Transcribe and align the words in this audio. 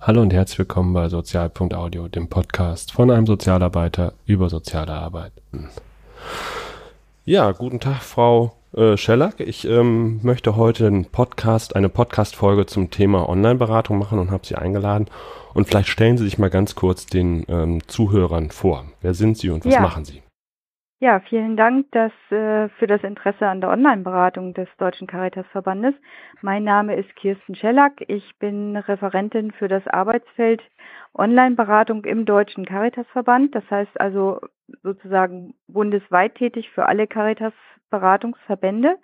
Hallo 0.00 0.22
und 0.22 0.32
herzlich 0.32 0.58
willkommen 0.60 0.94
bei 0.94 1.08
Sozial.audio, 1.08 2.08
dem 2.08 2.28
Podcast 2.28 2.92
von 2.92 3.10
einem 3.10 3.26
Sozialarbeiter 3.26 4.14
über 4.24 4.48
soziale 4.48 4.92
Arbeit. 4.92 5.32
Ja, 7.26 7.52
guten 7.52 7.80
Tag, 7.80 8.02
Frau 8.02 8.54
äh, 8.74 8.96
Schellack. 8.96 9.40
Ich 9.40 9.66
ähm, 9.66 10.20
möchte 10.22 10.56
heute 10.56 10.86
einen 10.86 11.04
Podcast, 11.04 11.76
eine 11.76 11.88
Podcast-Folge 11.90 12.66
zum 12.66 12.90
Thema 12.90 13.28
Online-Beratung 13.28 13.98
machen 13.98 14.18
und 14.18 14.30
habe 14.30 14.46
Sie 14.46 14.56
eingeladen. 14.56 15.06
Und 15.52 15.68
vielleicht 15.68 15.88
stellen 15.88 16.16
Sie 16.16 16.24
sich 16.24 16.38
mal 16.38 16.50
ganz 16.50 16.74
kurz 16.74 17.04
den 17.06 17.44
ähm, 17.48 17.86
Zuhörern 17.86 18.50
vor. 18.50 18.84
Wer 19.02 19.12
sind 19.14 19.36
Sie 19.36 19.50
und 19.50 19.64
was 19.66 19.74
Ja. 19.74 19.80
machen 19.80 20.04
Sie? 20.06 20.22
Ja, 21.02 21.18
vielen 21.20 21.56
Dank 21.56 21.90
dass, 21.92 22.12
äh, 22.30 22.68
für 22.78 22.86
das 22.86 23.02
Interesse 23.02 23.46
an 23.46 23.62
der 23.62 23.70
Online-Beratung 23.70 24.52
des 24.52 24.68
Deutschen 24.76 25.06
Caritas-Verbandes. 25.06 25.94
Mein 26.42 26.62
Name 26.62 26.94
ist 26.94 27.16
Kirsten 27.16 27.54
Schellack. 27.54 28.02
Ich 28.08 28.38
bin 28.38 28.76
Referentin 28.76 29.50
für 29.50 29.66
das 29.66 29.86
Arbeitsfeld 29.86 30.60
Online-Beratung 31.14 32.04
im 32.04 32.26
Deutschen 32.26 32.66
Caritas-Verband. 32.66 33.54
Das 33.54 33.64
heißt 33.70 33.98
also 33.98 34.40
sozusagen 34.82 35.54
bundesweit 35.68 36.34
tätig 36.34 36.68
für 36.74 36.84
alle 36.84 37.06
Caritas-Beratungsverbände 37.06 38.96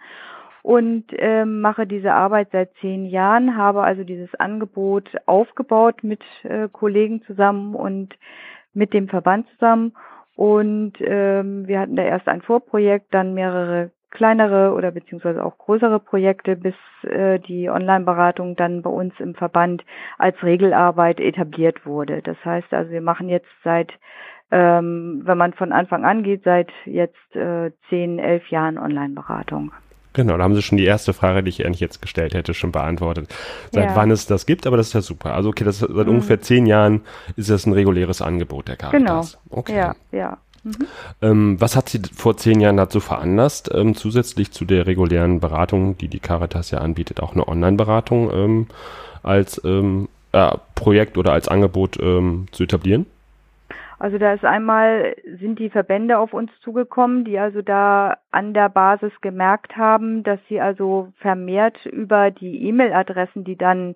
und 0.63 1.07
ähm, 1.13 1.63
mache 1.63 1.87
diese 1.87 2.13
Arbeit 2.13 2.51
seit 2.53 2.75
zehn 2.83 3.07
Jahren, 3.07 3.57
habe 3.57 3.83
also 3.83 4.05
dieses 4.05 4.35
Angebot 4.35 5.09
aufgebaut 5.25 6.05
mit 6.05 6.21
äh, 6.43 6.69
Kollegen 6.71 7.23
zusammen 7.23 7.75
und 7.75 8.19
mit 8.75 8.93
dem 8.93 9.09
Verband 9.09 9.49
zusammen. 9.55 9.95
Und 10.37 10.93
ähm, 11.01 11.67
wir 11.67 11.81
hatten 11.81 11.97
da 11.97 12.03
erst 12.03 12.29
ein 12.29 12.43
Vorprojekt, 12.43 13.13
dann 13.13 13.35
mehrere 13.35 13.91
kleinere 14.11 14.73
oder 14.73 14.93
beziehungsweise 14.93 15.45
auch 15.45 15.59
größere 15.59 15.99
Projekte, 15.99 16.57
bis 16.57 16.75
äh, 17.03 17.39
die 17.41 17.69
Online-Beratung 17.71 18.55
dann 18.55 18.83
bei 18.83 18.91
uns 18.91 19.15
im 19.19 19.35
Verband 19.35 19.85
als 20.19 20.43
Regelarbeit 20.43 21.21
etabliert 21.21 21.85
wurde. 21.85 22.23
Das 22.23 22.37
heißt 22.45 22.73
also, 22.73 22.91
wir 22.91 23.01
machen 23.01 23.29
jetzt 23.29 23.49
seit, 23.65 23.93
ähm, 24.51 25.23
wenn 25.25 25.39
man 25.39 25.55
von 25.55 25.73
Anfang 25.73 26.05
an 26.05 26.23
geht, 26.23 26.45
seit 26.45 26.71
jetzt 26.85 27.35
äh, 27.35 27.73
zehn, 27.89 28.19
elf 28.19 28.49
Jahren 28.49 28.79
Online-Beratung. 28.79 29.73
Genau, 30.17 30.39
da 30.39 30.45
haben 30.45 30.55
Sie 30.55 30.63
schon 30.63 30.79
die 30.79 30.87
erste 30.87 31.13
Frage, 31.13 31.43
die 31.43 31.51
ich 31.51 31.67
eigentlich 31.67 31.81
jetzt 31.81 32.01
gestellt 32.01 32.33
hätte, 32.33 32.55
schon 32.55 32.73
beantwortet. 32.73 33.29
Seit 33.71 33.91
Ja. 33.91 33.97
wann 33.97 34.11
es 34.11 34.25
das 34.25 34.47
gibt, 34.47 34.67
aber 34.67 34.79
das 34.79 34.87
ist 34.89 34.93
ja 34.95 35.03
super. 35.03 35.35
Also 35.35 35.51
okay, 35.51 35.63
das 35.63 35.81
seit 35.81 35.91
Mhm. 35.91 36.09
ungefähr 36.09 36.41
zehn 36.41 36.65
Jahren 36.65 37.03
ist 37.37 37.51
das 37.51 37.67
ein 37.67 37.75
reguläres 37.75 38.23
Angebot 38.23 38.69
der 38.69 38.77
Caritas. 38.77 39.33
Genau. 39.51 39.59
Okay. 39.61 39.77
Ja, 39.77 39.95
ja. 40.13 40.39
Mhm. 40.65 40.75
Ähm, 41.21 41.61
was 41.61 41.77
hat 41.77 41.91
Sie 41.91 42.01
vor 42.17 42.39
zehn 42.39 42.61
Jahren 42.61 42.79
dazu 42.79 42.99
veranlasst, 43.01 43.71
ähm, 43.75 43.95
zusätzlich 43.95 44.53
zu 44.53 44.65
der 44.65 44.87
regulären 44.87 45.39
Beratung, 45.39 45.99
die 45.99 46.09
die 46.09 46.19
Caritas 46.19 46.71
ja 46.71 46.79
anbietet, 46.79 47.21
auch 47.21 47.35
eine 47.35 47.47
Online-Beratung 47.47 48.31
ähm, 48.33 48.67
als 49.23 49.61
ähm, 49.67 50.09
äh, 50.33 50.53
Projekt 50.75 51.19
oder 51.19 51.35
als 51.35 51.47
Angebot 51.49 51.99
ähm, 52.01 52.47
zu 52.53 52.63
etablieren? 52.65 53.05
Also 53.99 54.19
da 54.19 54.35
ist 54.35 54.45
einmal, 54.45 55.17
sind 55.39 55.59
die 55.59 55.71
Verbände 55.71 56.19
auf 56.19 56.35
uns 56.35 56.51
zugekommen, 56.61 57.25
die 57.25 57.39
also 57.39 57.63
da 57.63 58.19
an 58.31 58.53
der 58.53 58.69
Basis 58.69 59.13
gemerkt 59.23 59.77
haben, 59.77 60.23
dass 60.23 60.39
sie 60.49 60.61
also 60.61 61.13
vermehrt 61.17 61.87
über 61.87 62.31
die 62.31 62.69
E-Mail-Adressen, 62.69 63.45
die 63.45 63.57
dann 63.57 63.95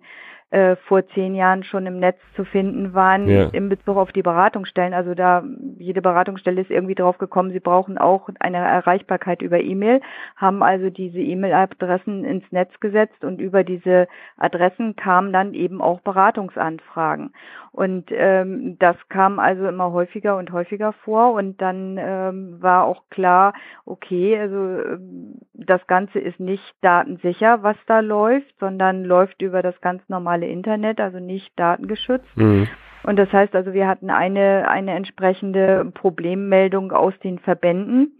äh, 0.50 0.76
vor 0.76 1.06
zehn 1.08 1.34
Jahren 1.34 1.62
schon 1.62 1.86
im 1.86 1.98
Netz 2.00 2.18
zu 2.34 2.44
finden 2.44 2.92
waren, 2.92 3.28
Ja. 3.28 3.48
in 3.52 3.68
Bezug 3.68 3.96
auf 3.96 4.12
die 4.12 4.22
Beratungsstellen. 4.22 4.94
Also 4.94 5.14
da 5.14 5.44
jede 5.78 6.02
Beratungsstelle 6.02 6.60
ist 6.60 6.70
irgendwie 6.70 6.94
drauf 6.96 7.18
gekommen, 7.18 7.52
sie 7.52 7.60
brauchen 7.60 7.98
auch 7.98 8.28
eine 8.40 8.58
Erreichbarkeit 8.58 9.42
über 9.42 9.60
E-Mail, 9.60 10.00
haben 10.36 10.62
also 10.62 10.90
diese 10.90 11.20
E-Mail-Adressen 11.20 12.24
ins 12.24 12.50
Netz 12.50 12.78
gesetzt 12.80 13.22
und 13.24 13.40
über 13.40 13.62
diese 13.64 14.08
Adressen 14.36 14.96
kamen 14.96 15.32
dann 15.32 15.54
eben 15.54 15.80
auch 15.80 16.00
Beratungsanfragen. 16.00 17.32
Und 17.72 18.06
ähm, 18.10 18.76
das 18.80 18.96
kam 19.08 19.38
also 19.38 19.68
immer 19.68 19.92
häufiger 19.92 20.36
und 20.36 20.50
häufiger 20.52 20.92
vor 21.04 21.32
und 21.34 21.62
dann 21.62 21.96
ähm, 22.00 22.56
war 22.60 22.84
auch 22.84 23.04
klar, 23.10 23.52
okay, 23.86 24.36
also 24.38 24.56
ähm, 24.56 25.36
das 25.54 25.86
Ganze 25.86 26.18
ist 26.18 26.40
nicht 26.40 26.74
datensicher, 26.80 27.62
was 27.62 27.76
da 27.86 28.00
läuft, 28.00 28.52
sondern 28.58 29.04
läuft 29.04 29.40
über 29.42 29.62
das 29.62 29.80
ganz 29.80 30.02
normale 30.08 30.39
Internet, 30.48 31.00
also 31.00 31.18
nicht 31.18 31.50
datengeschützt. 31.56 32.36
Mhm. 32.36 32.68
Und 33.02 33.18
das 33.18 33.32
heißt 33.32 33.54
also, 33.54 33.72
wir 33.72 33.88
hatten 33.88 34.10
eine, 34.10 34.68
eine 34.68 34.94
entsprechende 34.94 35.90
Problemmeldung 35.94 36.92
aus 36.92 37.18
den 37.20 37.38
Verbänden. 37.38 38.18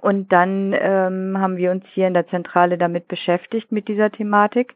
Und 0.00 0.32
dann 0.32 0.74
ähm, 0.78 1.36
haben 1.38 1.56
wir 1.56 1.70
uns 1.70 1.84
hier 1.92 2.06
in 2.06 2.14
der 2.14 2.26
Zentrale 2.28 2.78
damit 2.78 3.08
beschäftigt 3.08 3.70
mit 3.70 3.88
dieser 3.88 4.10
Thematik 4.10 4.74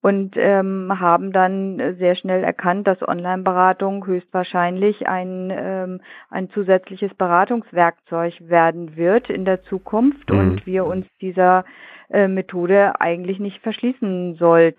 und 0.00 0.36
ähm, 0.36 0.92
haben 1.00 1.32
dann 1.32 1.96
sehr 1.98 2.14
schnell 2.14 2.44
erkannt, 2.44 2.86
dass 2.86 3.06
Online-Beratung 3.06 4.06
höchstwahrscheinlich 4.06 5.08
ein, 5.08 5.50
ähm, 5.50 6.00
ein 6.30 6.50
zusätzliches 6.50 7.12
Beratungswerkzeug 7.14 8.34
werden 8.40 8.96
wird 8.96 9.28
in 9.28 9.44
der 9.44 9.62
Zukunft 9.64 10.30
Mhm. 10.30 10.38
und 10.38 10.66
wir 10.66 10.84
uns 10.86 11.06
dieser 11.20 11.64
äh, 12.10 12.28
Methode 12.28 13.00
eigentlich 13.00 13.40
nicht 13.40 13.60
verschließen 13.62 14.36
sollten. 14.36 14.78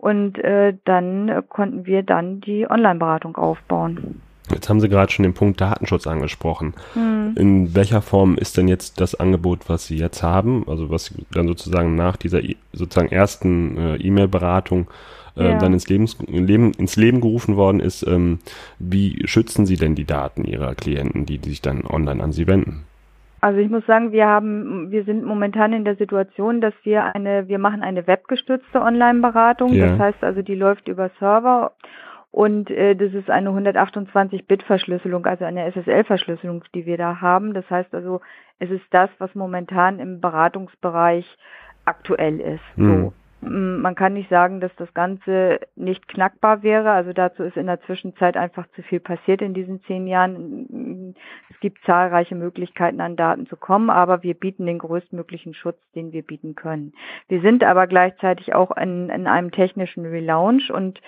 Und 0.00 0.38
äh, 0.38 0.72
dann 0.86 1.28
äh, 1.28 1.42
konnten 1.46 1.84
wir 1.84 2.02
dann 2.02 2.40
die 2.40 2.66
Online-Beratung 2.68 3.36
aufbauen. 3.36 4.22
Jetzt 4.50 4.70
haben 4.70 4.80
Sie 4.80 4.88
gerade 4.88 5.12
schon 5.12 5.24
den 5.24 5.34
Punkt 5.34 5.60
Datenschutz 5.60 6.06
angesprochen. 6.06 6.72
Hm. 6.94 7.34
In 7.36 7.74
welcher 7.74 8.00
Form 8.00 8.36
ist 8.36 8.56
denn 8.56 8.66
jetzt 8.66 8.98
das 8.98 9.14
Angebot, 9.14 9.68
was 9.68 9.86
Sie 9.86 9.98
jetzt 9.98 10.22
haben, 10.22 10.64
also 10.66 10.88
was 10.88 11.14
dann 11.32 11.46
sozusagen 11.46 11.96
nach 11.96 12.16
dieser 12.16 12.40
sozusagen 12.72 13.12
ersten 13.12 13.76
äh, 13.76 13.96
E-Mail-Beratung 13.96 14.88
äh, 15.36 15.50
Ja. 15.50 15.58
dann 15.58 15.74
ins, 15.74 15.86
Lebens, 15.90 16.16
Leben, 16.26 16.72
ins 16.72 16.96
Leben 16.96 17.20
gerufen 17.20 17.56
worden 17.56 17.80
ist, 17.80 18.02
ähm, 18.06 18.38
wie 18.78 19.20
schützen 19.26 19.66
Sie 19.66 19.76
denn 19.76 19.94
die 19.94 20.06
Daten 20.06 20.46
Ihrer 20.46 20.74
Klienten, 20.74 21.26
die, 21.26 21.36
die 21.36 21.50
sich 21.50 21.60
dann 21.60 21.84
online 21.84 22.24
an 22.24 22.32
Sie 22.32 22.46
wenden? 22.46 22.86
Also 23.40 23.58
ich 23.58 23.70
muss 23.70 23.86
sagen, 23.86 24.12
wir 24.12 24.26
haben, 24.26 24.90
wir 24.90 25.04
sind 25.04 25.24
momentan 25.24 25.72
in 25.72 25.84
der 25.84 25.96
Situation, 25.96 26.60
dass 26.60 26.74
wir 26.82 27.14
eine, 27.14 27.48
wir 27.48 27.58
machen 27.58 27.82
eine 27.82 28.06
webgestützte 28.06 28.80
Online-Beratung. 28.80 29.72
Ja. 29.72 29.88
Das 29.88 29.98
heißt 29.98 30.24
also, 30.24 30.42
die 30.42 30.54
läuft 30.54 30.88
über 30.88 31.10
Server 31.18 31.72
und 32.30 32.70
äh, 32.70 32.94
das 32.94 33.12
ist 33.12 33.30
eine 33.30 33.50
128-Bit-Verschlüsselung, 33.50 35.26
also 35.26 35.44
eine 35.44 35.70
SSL-Verschlüsselung, 35.72 36.64
die 36.74 36.86
wir 36.86 36.96
da 36.96 37.20
haben. 37.20 37.54
Das 37.54 37.68
heißt 37.70 37.94
also, 37.94 38.20
es 38.58 38.70
ist 38.70 38.84
das, 38.90 39.10
was 39.18 39.34
momentan 39.34 39.98
im 39.98 40.20
Beratungsbereich 40.20 41.26
aktuell 41.86 42.40
ist. 42.40 42.76
Mhm. 42.76 43.02
So. 43.02 43.12
Man 43.42 43.94
kann 43.94 44.12
nicht 44.12 44.28
sagen, 44.28 44.60
dass 44.60 44.74
das 44.76 44.92
Ganze 44.92 45.60
nicht 45.74 46.08
knackbar 46.08 46.62
wäre. 46.62 46.90
Also 46.90 47.14
dazu 47.14 47.42
ist 47.42 47.56
in 47.56 47.66
der 47.66 47.80
Zwischenzeit 47.82 48.36
einfach 48.36 48.66
zu 48.76 48.82
viel 48.82 49.00
passiert 49.00 49.40
in 49.40 49.54
diesen 49.54 49.82
zehn 49.84 50.06
Jahren. 50.06 51.14
Es 51.48 51.58
gibt 51.60 51.82
zahlreiche 51.86 52.34
Möglichkeiten, 52.34 53.00
an 53.00 53.16
Daten 53.16 53.46
zu 53.46 53.56
kommen, 53.56 53.88
aber 53.88 54.22
wir 54.22 54.34
bieten 54.34 54.66
den 54.66 54.78
größtmöglichen 54.78 55.54
Schutz, 55.54 55.78
den 55.94 56.12
wir 56.12 56.22
bieten 56.22 56.54
können. 56.54 56.92
Wir 57.28 57.40
sind 57.40 57.64
aber 57.64 57.86
gleichzeitig 57.86 58.54
auch 58.54 58.76
in, 58.76 59.08
in 59.08 59.26
einem 59.26 59.50
technischen 59.52 60.04
Relaunch 60.04 60.70
und 60.70 61.00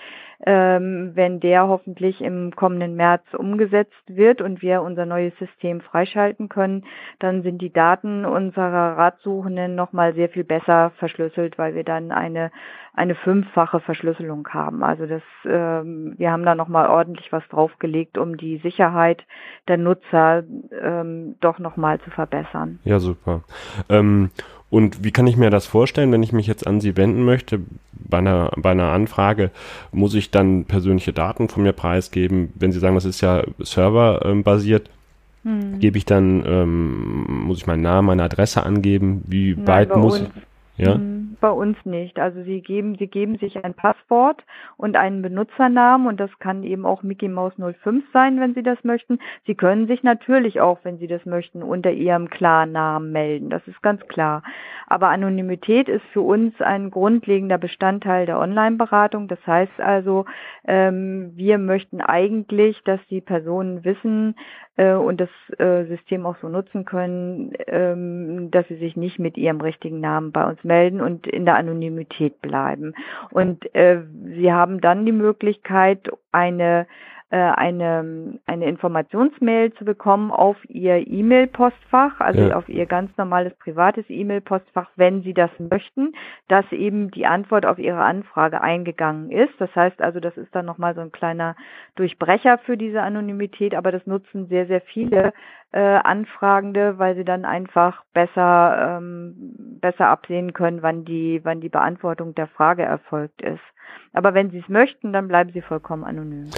ähm, 0.45 1.11
wenn 1.13 1.39
der 1.39 1.67
hoffentlich 1.67 2.21
im 2.21 2.51
kommenden 2.55 2.95
März 2.95 3.23
umgesetzt 3.33 4.03
wird 4.07 4.41
und 4.41 4.61
wir 4.61 4.81
unser 4.81 5.05
neues 5.05 5.33
System 5.37 5.79
freischalten 5.81 6.49
können, 6.49 6.83
dann 7.19 7.43
sind 7.43 7.61
die 7.61 7.71
Daten 7.71 8.25
unserer 8.25 8.97
Ratsuchenden 8.97 9.75
nochmal 9.75 10.13
sehr 10.15 10.29
viel 10.29 10.43
besser 10.43 10.91
verschlüsselt, 10.97 11.57
weil 11.57 11.75
wir 11.75 11.83
dann 11.83 12.11
eine, 12.23 12.51
eine 12.93 13.15
fünffache 13.15 13.79
Verschlüsselung 13.79 14.47
haben. 14.49 14.83
Also 14.83 15.05
das, 15.05 15.21
ähm, 15.45 16.13
wir 16.17 16.31
haben 16.31 16.45
da 16.45 16.55
nochmal 16.55 16.87
ordentlich 16.87 17.31
was 17.31 17.43
draufgelegt, 17.49 18.17
um 18.17 18.37
die 18.37 18.57
Sicherheit 18.57 19.23
der 19.67 19.77
Nutzer 19.77 20.43
ähm, 20.81 21.35
doch 21.41 21.59
nochmal 21.59 21.99
zu 22.01 22.09
verbessern. 22.11 22.79
Ja, 22.83 22.99
super. 22.99 23.41
Ähm, 23.89 24.29
und 24.69 25.03
wie 25.03 25.11
kann 25.11 25.27
ich 25.27 25.37
mir 25.37 25.51
das 25.51 25.67
vorstellen, 25.67 26.11
wenn 26.11 26.23
ich 26.23 26.33
mich 26.33 26.47
jetzt 26.47 26.65
an 26.65 26.81
Sie 26.81 26.97
wenden 26.97 27.23
möchte? 27.23 27.59
Bei 27.91 28.17
einer, 28.17 28.51
bei 28.57 28.71
einer 28.71 28.91
Anfrage 28.91 29.51
muss 29.91 30.15
ich 30.15 30.31
dann 30.31 30.65
persönliche 30.65 31.13
Daten 31.13 31.47
von 31.47 31.61
mir 31.63 31.73
preisgeben. 31.73 32.51
Wenn 32.55 32.71
Sie 32.71 32.79
sagen, 32.79 32.95
das 32.95 33.05
ist 33.05 33.21
ja 33.21 33.43
serverbasiert, 33.59 34.89
Hm. 35.43 35.79
gebe 35.79 35.97
ich 35.97 36.05
dann, 36.05 36.43
ähm, 36.47 37.43
muss 37.45 37.57
ich 37.57 37.67
meinen 37.67 37.81
Namen, 37.81 38.07
meine 38.07 38.23
Adresse 38.23 38.63
angeben? 38.63 39.23
Wie 39.27 39.53
Nein, 39.55 39.67
weit 39.67 39.95
muss 39.95 40.21
uns- 40.21 40.29
Ja? 40.77 40.95
Mm, 40.95 41.37
Bei 41.39 41.51
uns 41.51 41.77
nicht. 41.85 42.19
Also 42.19 42.41
Sie 42.43 42.61
geben, 42.61 42.95
Sie 42.97 43.07
geben 43.07 43.37
sich 43.37 43.63
ein 43.63 43.73
Passwort 43.73 44.43
und 44.77 44.95
einen 44.95 45.21
Benutzernamen 45.21 46.07
und 46.07 46.19
das 46.19 46.31
kann 46.39 46.63
eben 46.63 46.85
auch 46.85 47.03
Mickey 47.03 47.27
Mouse 47.27 47.53
05 47.57 48.03
sein, 48.11 48.39
wenn 48.39 48.53
Sie 48.53 48.63
das 48.63 48.83
möchten. 48.83 49.19
Sie 49.45 49.55
können 49.55 49.87
sich 49.87 50.03
natürlich 50.03 50.61
auch, 50.61 50.79
wenn 50.83 50.97
Sie 50.97 51.07
das 51.07 51.25
möchten, 51.25 51.61
unter 51.61 51.91
Ihrem 51.91 52.29
Klarnamen 52.29 53.11
melden. 53.11 53.49
Das 53.49 53.65
ist 53.67 53.81
ganz 53.83 54.01
klar. 54.07 54.43
Aber 54.87 55.09
Anonymität 55.09 55.89
ist 55.89 56.05
für 56.11 56.21
uns 56.21 56.59
ein 56.61 56.91
grundlegender 56.91 57.57
Bestandteil 57.57 58.25
der 58.25 58.39
Online-Beratung. 58.39 59.27
Das 59.27 59.39
heißt 59.45 59.79
also, 59.79 60.25
ähm, 60.65 61.31
wir 61.35 61.57
möchten 61.57 62.01
eigentlich, 62.01 62.81
dass 62.83 62.99
die 63.09 63.21
Personen 63.21 63.83
wissen 63.83 64.35
äh, 64.75 64.93
und 64.93 65.21
das 65.21 65.29
äh, 65.57 65.85
System 65.85 66.25
auch 66.25 66.37
so 66.41 66.49
nutzen 66.49 66.85
können, 66.85 67.53
ähm, 67.67 68.49
dass 68.51 68.67
sie 68.67 68.77
sich 68.77 68.95
nicht 68.95 69.19
mit 69.19 69.37
ihrem 69.37 69.61
richtigen 69.61 69.99
Namen 69.99 70.31
bei 70.31 70.45
uns 70.45 70.62
melden 70.63 71.01
und 71.01 71.27
in 71.27 71.45
der 71.45 71.55
Anonymität 71.55 72.41
bleiben. 72.41 72.93
Und 73.31 73.73
äh, 73.75 74.01
Sie 74.25 74.51
haben 74.51 74.81
dann 74.81 75.05
die 75.05 75.11
Möglichkeit, 75.11 76.09
eine 76.31 76.87
eine, 77.37 78.39
eine 78.45 78.65
Informationsmail 78.65 79.73
zu 79.73 79.85
bekommen 79.85 80.31
auf 80.31 80.57
Ihr 80.67 81.07
E-Mail-Postfach, 81.07 82.19
also 82.19 82.41
ja. 82.49 82.55
auf 82.55 82.69
Ihr 82.69 82.85
ganz 82.85 83.15
normales 83.17 83.53
privates 83.55 84.05
E-Mail-Postfach, 84.07 84.91
wenn 84.95 85.23
Sie 85.23 85.33
das 85.33 85.49
möchten, 85.57 86.13
dass 86.47 86.71
eben 86.71 87.09
die 87.11 87.25
Antwort 87.25 87.65
auf 87.65 87.79
Ihre 87.79 88.03
Anfrage 88.03 88.61
eingegangen 88.61 89.31
ist. 89.31 89.53
Das 89.59 89.75
heißt 89.75 90.01
also, 90.01 90.19
das 90.19 90.37
ist 90.37 90.53
dann 90.53 90.65
nochmal 90.65 90.93
so 90.95 91.01
ein 91.01 91.11
kleiner 91.11 91.55
Durchbrecher 91.95 92.59
für 92.59 92.77
diese 92.77 93.01
Anonymität, 93.01 93.73
aber 93.73 93.91
das 93.91 94.05
nutzen 94.05 94.47
sehr, 94.47 94.67
sehr 94.67 94.81
viele 94.81 95.33
äh, 95.71 95.79
Anfragende, 95.79 96.99
weil 96.99 97.15
sie 97.15 97.25
dann 97.25 97.45
einfach 97.45 98.03
besser, 98.13 98.97
ähm, 98.99 99.79
besser 99.81 100.07
absehen 100.07 100.53
können, 100.53 100.83
wann 100.83 101.03
die, 101.03 101.41
wann 101.43 101.61
die 101.61 101.69
Beantwortung 101.69 102.35
der 102.35 102.47
Frage 102.47 102.83
erfolgt 102.83 103.41
ist. 103.41 103.63
Aber 104.13 104.35
wenn 104.35 104.51
Sie 104.51 104.59
es 104.59 104.69
möchten, 104.69 105.13
dann 105.13 105.27
bleiben 105.27 105.51
Sie 105.51 105.61
vollkommen 105.61 106.03
anonym. 106.03 106.49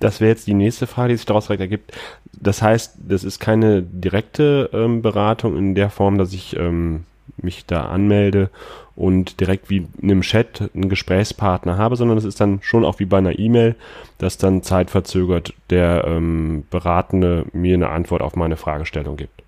Das 0.00 0.20
wäre 0.20 0.30
jetzt 0.30 0.46
die 0.46 0.54
nächste 0.54 0.86
Frage, 0.86 1.10
die 1.10 1.16
sich 1.16 1.26
daraus 1.26 1.50
ergibt. 1.50 1.92
Das 2.32 2.62
heißt, 2.62 2.98
das 3.08 3.24
ist 3.24 3.40
keine 3.40 3.82
direkte 3.82 4.70
ähm, 4.72 5.02
Beratung 5.02 5.56
in 5.56 5.74
der 5.74 5.90
Form, 5.90 6.18
dass 6.18 6.32
ich 6.32 6.56
ähm, 6.56 7.04
mich 7.36 7.66
da 7.66 7.86
anmelde 7.88 8.50
und 8.94 9.40
direkt 9.40 9.70
wie 9.70 9.86
in 10.00 10.10
einem 10.10 10.22
Chat 10.22 10.70
einen 10.74 10.88
Gesprächspartner 10.88 11.78
habe, 11.78 11.96
sondern 11.96 12.18
es 12.18 12.24
ist 12.24 12.40
dann 12.40 12.60
schon 12.62 12.84
auch 12.84 12.98
wie 12.98 13.04
bei 13.04 13.18
einer 13.18 13.38
E-Mail, 13.38 13.76
dass 14.18 14.38
dann 14.38 14.62
zeitverzögert 14.62 15.54
der 15.70 16.04
ähm, 16.06 16.64
Beratende 16.70 17.44
mir 17.52 17.74
eine 17.74 17.90
Antwort 17.90 18.22
auf 18.22 18.34
meine 18.34 18.56
Fragestellung 18.56 19.16
gibt. 19.16 19.42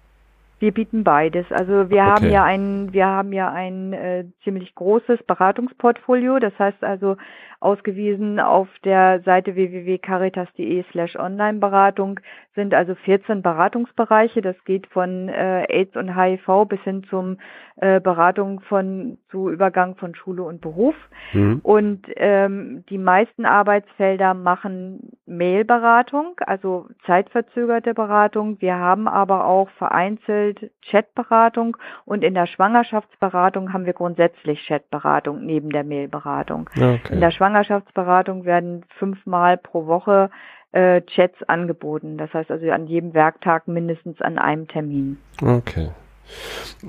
Wir 0.61 0.73
bieten 0.73 1.05
beides. 1.05 1.47
Also 1.51 1.89
wir 1.89 2.03
okay. 2.03 2.11
haben 2.11 2.31
ja 2.31 2.45
ein, 2.45 2.93
wir 2.93 3.07
haben 3.07 3.33
ja 3.33 3.51
ein 3.51 3.93
äh, 3.95 4.25
ziemlich 4.45 4.75
großes 4.75 5.23
Beratungsportfolio. 5.27 6.39
Das 6.39 6.53
heißt 6.59 6.85
also 6.85 7.17
ausgewiesen 7.61 8.41
auf 8.41 8.69
der 8.85 9.21
Seite 9.21 9.55
www.caritas.de 9.55 10.83
slash 10.91 11.17
Online-Beratung 11.17 12.21
sind 12.55 12.75
also 12.75 12.95
14 12.95 13.43
Beratungsbereiche. 13.43 14.41
Das 14.41 14.57
geht 14.65 14.87
von 14.89 15.29
äh, 15.29 15.67
AIDS 15.69 15.95
und 15.97 16.17
HIV 16.17 16.67
bis 16.69 16.81
hin 16.81 17.05
zum 17.05 17.39
äh, 17.77 18.01
Beratung 18.01 18.61
von 18.61 19.19
zu 19.31 19.51
Übergang 19.51 19.95
von 19.97 20.15
Schule 20.15 20.43
und 20.43 20.61
Beruf. 20.61 20.95
Mhm. 21.33 21.61
Und 21.63 22.07
ähm, 22.17 22.85
die 22.89 22.99
meisten 22.99 23.45
Arbeitsfelder 23.45 24.35
machen 24.35 25.13
Mailberatung, 25.27 26.35
also 26.45 26.89
zeitverzögerte 27.07 27.95
Beratung. 27.95 28.61
Wir 28.61 28.77
haben 28.77 29.07
aber 29.07 29.47
auch 29.47 29.71
vereinzelt 29.79 30.71
Chatberatung 30.83 31.77
und 32.05 32.25
in 32.25 32.35
der 32.35 32.47
Schwangerschaftsberatung 32.47 33.73
haben 33.73 33.87
wir 33.87 33.93
grundsätzlich 33.93 34.67
Chatberatung 34.67 35.45
neben 35.45 35.71
der 35.71 35.85
Mailberatung. 35.85 36.69
Okay. 36.75 37.01
In 37.11 37.21
der 37.21 37.31
Schwangerschaftsberatung 37.31 37.50
werden 37.55 38.85
fünfmal 38.99 39.57
pro 39.57 39.87
Woche 39.87 40.31
äh, 40.73 41.03
Chats 41.03 41.43
angeboten. 41.49 42.17
Das 42.19 42.33
heißt 42.33 42.51
also 42.51 42.71
an 42.71 42.87
jedem 42.87 43.15
Werktag 43.15 43.69
mindestens 43.69 44.21
an 44.21 44.39
einem 44.39 44.69
Termin. 44.69 45.19
Okay. 45.43 45.91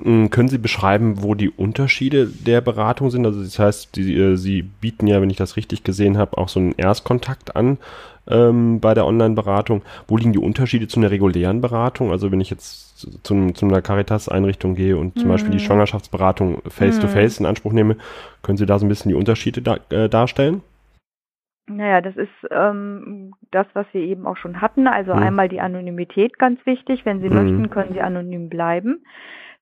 Hm, 0.00 0.30
können 0.30 0.48
Sie 0.48 0.58
beschreiben, 0.58 1.22
wo 1.22 1.34
die 1.34 1.50
Unterschiede 1.50 2.26
der 2.26 2.60
Beratung 2.60 3.10
sind? 3.10 3.26
Also 3.26 3.42
das 3.42 3.58
heißt, 3.58 3.96
die, 3.96 4.16
äh, 4.16 4.36
Sie 4.36 4.62
bieten 4.62 5.06
ja, 5.06 5.20
wenn 5.20 5.30
ich 5.30 5.36
das 5.36 5.56
richtig 5.56 5.82
gesehen 5.84 6.16
habe, 6.16 6.38
auch 6.38 6.48
so 6.48 6.60
einen 6.60 6.74
Erstkontakt 6.76 7.56
an 7.56 7.78
ähm, 8.28 8.80
bei 8.80 8.94
der 8.94 9.06
Online-Beratung. 9.06 9.82
Wo 10.08 10.16
liegen 10.16 10.32
die 10.32 10.38
Unterschiede 10.38 10.88
zu 10.88 11.00
einer 11.00 11.10
regulären 11.10 11.60
Beratung? 11.60 12.10
Also 12.10 12.30
wenn 12.30 12.40
ich 12.40 12.50
jetzt 12.50 12.98
zu, 13.22 13.52
zu 13.52 13.66
einer 13.66 13.82
Caritas-Einrichtung 13.82 14.74
gehe 14.74 14.96
und 14.96 15.18
zum 15.18 15.28
mhm. 15.28 15.32
Beispiel 15.32 15.50
die 15.50 15.58
hm. 15.58 15.64
Schwangerschaftsberatung 15.64 16.62
face-to-face 16.68 17.36
-face 17.36 17.40
in 17.40 17.46
Anspruch 17.46 17.72
nehme, 17.72 17.96
können 18.42 18.58
Sie 18.58 18.66
da 18.66 18.78
so 18.78 18.86
ein 18.86 18.88
bisschen 18.88 19.10
die 19.10 19.16
Unterschiede 19.16 19.62
da, 19.62 19.78
äh, 19.90 20.08
darstellen? 20.08 20.62
Naja, 21.68 22.00
das 22.00 22.16
ist 22.16 22.30
ähm, 22.50 23.34
das, 23.50 23.66
was 23.72 23.86
wir 23.92 24.00
eben 24.00 24.26
auch 24.26 24.36
schon 24.36 24.60
hatten. 24.60 24.86
Also 24.86 25.14
mhm. 25.14 25.22
einmal 25.22 25.48
die 25.48 25.60
Anonymität 25.60 26.38
ganz 26.38 26.64
wichtig. 26.66 27.04
Wenn 27.04 27.20
Sie 27.20 27.28
mhm. 27.28 27.34
möchten, 27.34 27.70
können 27.70 27.92
Sie 27.92 28.00
anonym 28.00 28.48
bleiben. 28.48 29.04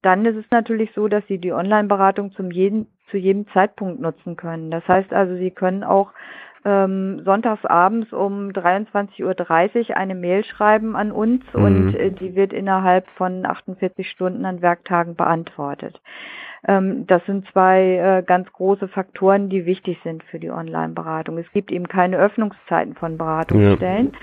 Dann 0.02 0.24
ist 0.24 0.36
es 0.36 0.50
natürlich 0.50 0.90
so, 0.94 1.08
dass 1.08 1.26
Sie 1.26 1.38
die 1.38 1.52
Online-Beratung 1.52 2.32
zum 2.32 2.50
jeden, 2.50 2.86
zu 3.10 3.18
jedem 3.18 3.46
Zeitpunkt 3.48 4.00
nutzen 4.00 4.36
können. 4.36 4.70
Das 4.70 4.86
heißt 4.88 5.12
also, 5.12 5.36
Sie 5.36 5.50
können 5.50 5.84
auch 5.84 6.12
ähm, 6.64 7.22
sonntags 7.24 7.64
abends 7.64 8.12
um 8.12 8.50
23.30 8.50 9.90
Uhr 9.90 9.96
eine 9.96 10.14
Mail 10.14 10.44
schreiben 10.44 10.96
an 10.96 11.12
uns 11.12 11.42
mhm. 11.54 11.64
und 11.64 11.94
äh, 11.94 12.10
die 12.10 12.34
wird 12.34 12.52
innerhalb 12.52 13.08
von 13.16 13.46
48 13.46 14.08
Stunden 14.08 14.44
an 14.44 14.62
Werktagen 14.62 15.16
beantwortet. 15.16 16.00
Ähm, 16.66 17.06
das 17.06 17.24
sind 17.24 17.46
zwei 17.52 17.96
äh, 17.96 18.22
ganz 18.22 18.52
große 18.52 18.88
Faktoren, 18.88 19.48
die 19.48 19.64
wichtig 19.64 19.98
sind 20.04 20.22
für 20.24 20.38
die 20.38 20.50
Online-Beratung. 20.50 21.38
Es 21.38 21.50
gibt 21.52 21.72
eben 21.72 21.88
keine 21.88 22.18
Öffnungszeiten 22.18 22.94
von 22.94 23.16
Beratungsstellen. 23.16 24.12
Ja. 24.12 24.18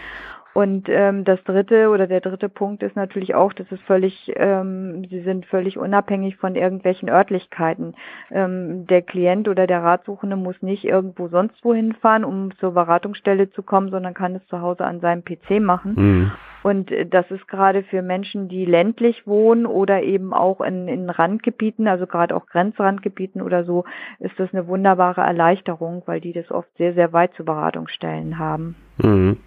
Und 0.57 0.89
ähm, 0.89 1.23
das 1.23 1.37
dritte 1.43 1.89
oder 1.89 2.07
der 2.07 2.19
dritte 2.19 2.49
Punkt 2.49 2.81
ist 2.81 2.95
natürlich 2.95 3.35
auch, 3.35 3.53
dass 3.53 3.71
es 3.71 3.79
völlig, 3.81 4.33
ähm, 4.37 5.05
sie 5.07 5.21
sind 5.21 5.45
völlig 5.45 5.77
unabhängig 5.77 6.37
von 6.37 6.55
irgendwelchen 6.55 7.09
Örtlichkeiten. 7.09 7.93
Ähm, 8.31 8.87
der 8.87 9.03
Klient 9.03 9.47
oder 9.47 9.67
der 9.67 9.83
Ratsuchende 9.83 10.35
muss 10.35 10.59
nicht 10.63 10.83
irgendwo 10.83 11.27
sonst 11.27 11.63
wohin 11.63 11.93
fahren, 11.93 12.25
um 12.25 12.57
zur 12.57 12.71
Beratungsstelle 12.71 13.51
zu 13.51 13.61
kommen, 13.61 13.91
sondern 13.91 14.15
kann 14.15 14.33
es 14.33 14.47
zu 14.47 14.59
Hause 14.59 14.83
an 14.85 14.99
seinem 14.99 15.23
PC 15.23 15.61
machen. 15.61 15.93
Mhm. 15.95 16.31
Und 16.63 16.91
äh, 16.91 17.05
das 17.05 17.29
ist 17.29 17.47
gerade 17.47 17.83
für 17.83 18.01
Menschen, 18.01 18.49
die 18.49 18.65
ländlich 18.65 19.27
wohnen 19.27 19.67
oder 19.67 20.01
eben 20.01 20.33
auch 20.33 20.61
in, 20.61 20.87
in 20.87 21.11
Randgebieten, 21.11 21.87
also 21.87 22.07
gerade 22.07 22.35
auch 22.35 22.47
Grenzrandgebieten 22.47 23.43
oder 23.43 23.63
so, 23.63 23.85
ist 24.17 24.39
das 24.39 24.51
eine 24.55 24.65
wunderbare 24.65 25.21
Erleichterung, 25.21 26.01
weil 26.07 26.19
die 26.19 26.33
das 26.33 26.49
oft 26.49 26.69
sehr, 26.79 26.95
sehr 26.95 27.13
weit 27.13 27.35
zu 27.35 27.45
Beratungsstellen 27.45 28.39
haben. 28.39 28.75
Mhm. 28.97 29.37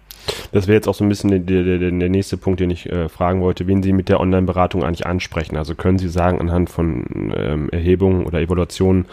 Das 0.51 0.67
wäre 0.67 0.75
jetzt 0.75 0.87
auch 0.87 0.95
so 0.95 1.05
ein 1.05 1.09
bisschen 1.09 1.29
der, 1.29 1.63
der, 1.63 1.77
der, 1.77 2.09
nächste 2.09 2.35
Punkt, 2.35 2.59
den 2.59 2.71
ich 2.71 2.91
äh, 2.91 3.07
fragen 3.07 3.41
wollte, 3.41 3.67
wen 3.67 3.81
Sie 3.81 3.93
mit 3.93 4.09
der 4.09 4.19
Online-Beratung 4.19 4.83
eigentlich 4.83 5.05
ansprechen. 5.05 5.55
Also 5.55 5.75
können 5.75 5.97
Sie 5.97 6.09
sagen, 6.09 6.41
anhand 6.41 6.69
von 6.69 7.31
ähm, 7.35 7.69
Erhebungen 7.69 8.25
oder 8.25 8.41
Evaluationen, 8.41 9.05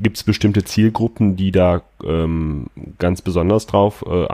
gibt 0.00 0.16
es 0.16 0.22
bestimmte 0.22 0.64
Zielgruppen, 0.64 1.36
die 1.36 1.50
da 1.50 1.82
ähm, 2.04 2.66
ganz 2.98 3.22
besonders 3.22 3.66
drauf 3.66 4.04
äh, 4.06 4.26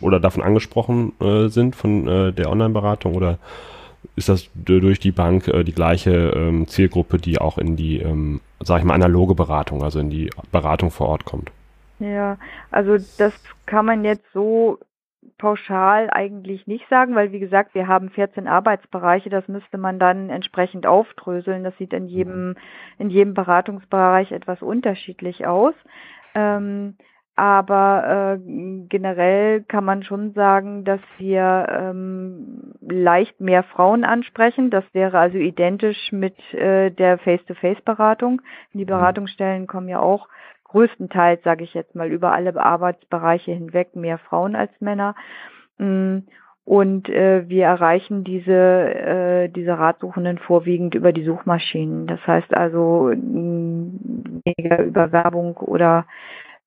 oder 0.00 0.20
davon 0.20 0.42
angesprochen 0.42 1.12
äh, 1.20 1.48
sind 1.48 1.76
von 1.76 2.08
äh, 2.08 2.32
der 2.32 2.50
Online-Beratung 2.50 3.14
oder 3.14 3.38
ist 4.14 4.28
das 4.28 4.48
durch 4.54 5.00
die 5.00 5.10
Bank 5.10 5.48
äh, 5.48 5.64
die 5.64 5.72
gleiche 5.72 6.32
ähm, 6.34 6.68
Zielgruppe, 6.68 7.18
die 7.18 7.38
auch 7.38 7.58
in 7.58 7.76
die, 7.76 7.98
ähm, 7.98 8.40
sag 8.60 8.78
ich 8.78 8.84
mal, 8.84 8.94
analoge 8.94 9.34
Beratung, 9.34 9.82
also 9.82 9.98
in 9.98 10.10
die 10.10 10.30
Beratung 10.52 10.90
vor 10.90 11.08
Ort 11.08 11.24
kommt? 11.24 11.50
Ja, 11.98 12.38
also 12.70 12.96
das 13.18 13.34
kann 13.66 13.86
man 13.86 14.04
jetzt 14.04 14.24
so 14.32 14.78
pauschal 15.38 16.08
eigentlich 16.10 16.66
nicht 16.66 16.88
sagen, 16.88 17.14
weil 17.14 17.32
wie 17.32 17.40
gesagt, 17.40 17.74
wir 17.74 17.86
haben 17.86 18.10
14 18.10 18.48
Arbeitsbereiche, 18.48 19.30
das 19.30 19.46
müsste 19.48 19.78
man 19.78 19.98
dann 19.98 20.30
entsprechend 20.30 20.86
aufdröseln. 20.86 21.64
Das 21.64 21.76
sieht 21.76 21.92
in 21.92 22.06
jedem, 22.06 22.56
in 22.98 23.10
jedem 23.10 23.34
Beratungsbereich 23.34 24.32
etwas 24.32 24.62
unterschiedlich 24.62 25.46
aus. 25.46 25.74
Ähm, 26.34 26.96
aber 27.38 28.38
äh, 28.38 28.86
generell 28.88 29.62
kann 29.62 29.84
man 29.84 30.02
schon 30.02 30.32
sagen, 30.32 30.84
dass 30.84 31.00
wir 31.18 31.66
ähm, 31.68 32.72
leicht 32.80 33.38
mehr 33.42 33.62
Frauen 33.62 34.04
ansprechen. 34.04 34.70
Das 34.70 34.84
wäre 34.94 35.18
also 35.18 35.36
identisch 35.36 36.12
mit 36.12 36.34
äh, 36.54 36.90
der 36.90 37.18
Face-to-Face-Beratung. 37.18 38.40
Die 38.72 38.84
mhm. 38.84 38.86
Beratungsstellen 38.86 39.66
kommen 39.66 39.88
ja 39.88 40.00
auch 40.00 40.28
größtenteils, 40.68 41.42
sage 41.42 41.64
ich 41.64 41.74
jetzt 41.74 41.94
mal, 41.94 42.10
über 42.10 42.32
alle 42.32 42.54
Arbeitsbereiche 42.56 43.52
hinweg 43.52 43.96
mehr 43.96 44.18
Frauen 44.18 44.56
als 44.56 44.70
Männer. 44.80 45.14
Mm, 45.78 46.18
und 46.64 47.08
äh, 47.08 47.48
wir 47.48 47.66
erreichen 47.66 48.24
diese, 48.24 48.52
äh, 48.52 49.48
diese 49.48 49.78
Ratsuchenden 49.78 50.38
vorwiegend 50.38 50.94
über 50.96 51.12
die 51.12 51.24
Suchmaschinen. 51.24 52.06
Das 52.08 52.24
heißt 52.26 52.56
also 52.56 53.12
mm, 53.14 54.42
weniger 54.44 54.82
über 54.82 55.12
Werbung 55.12 55.56
oder 55.58 56.06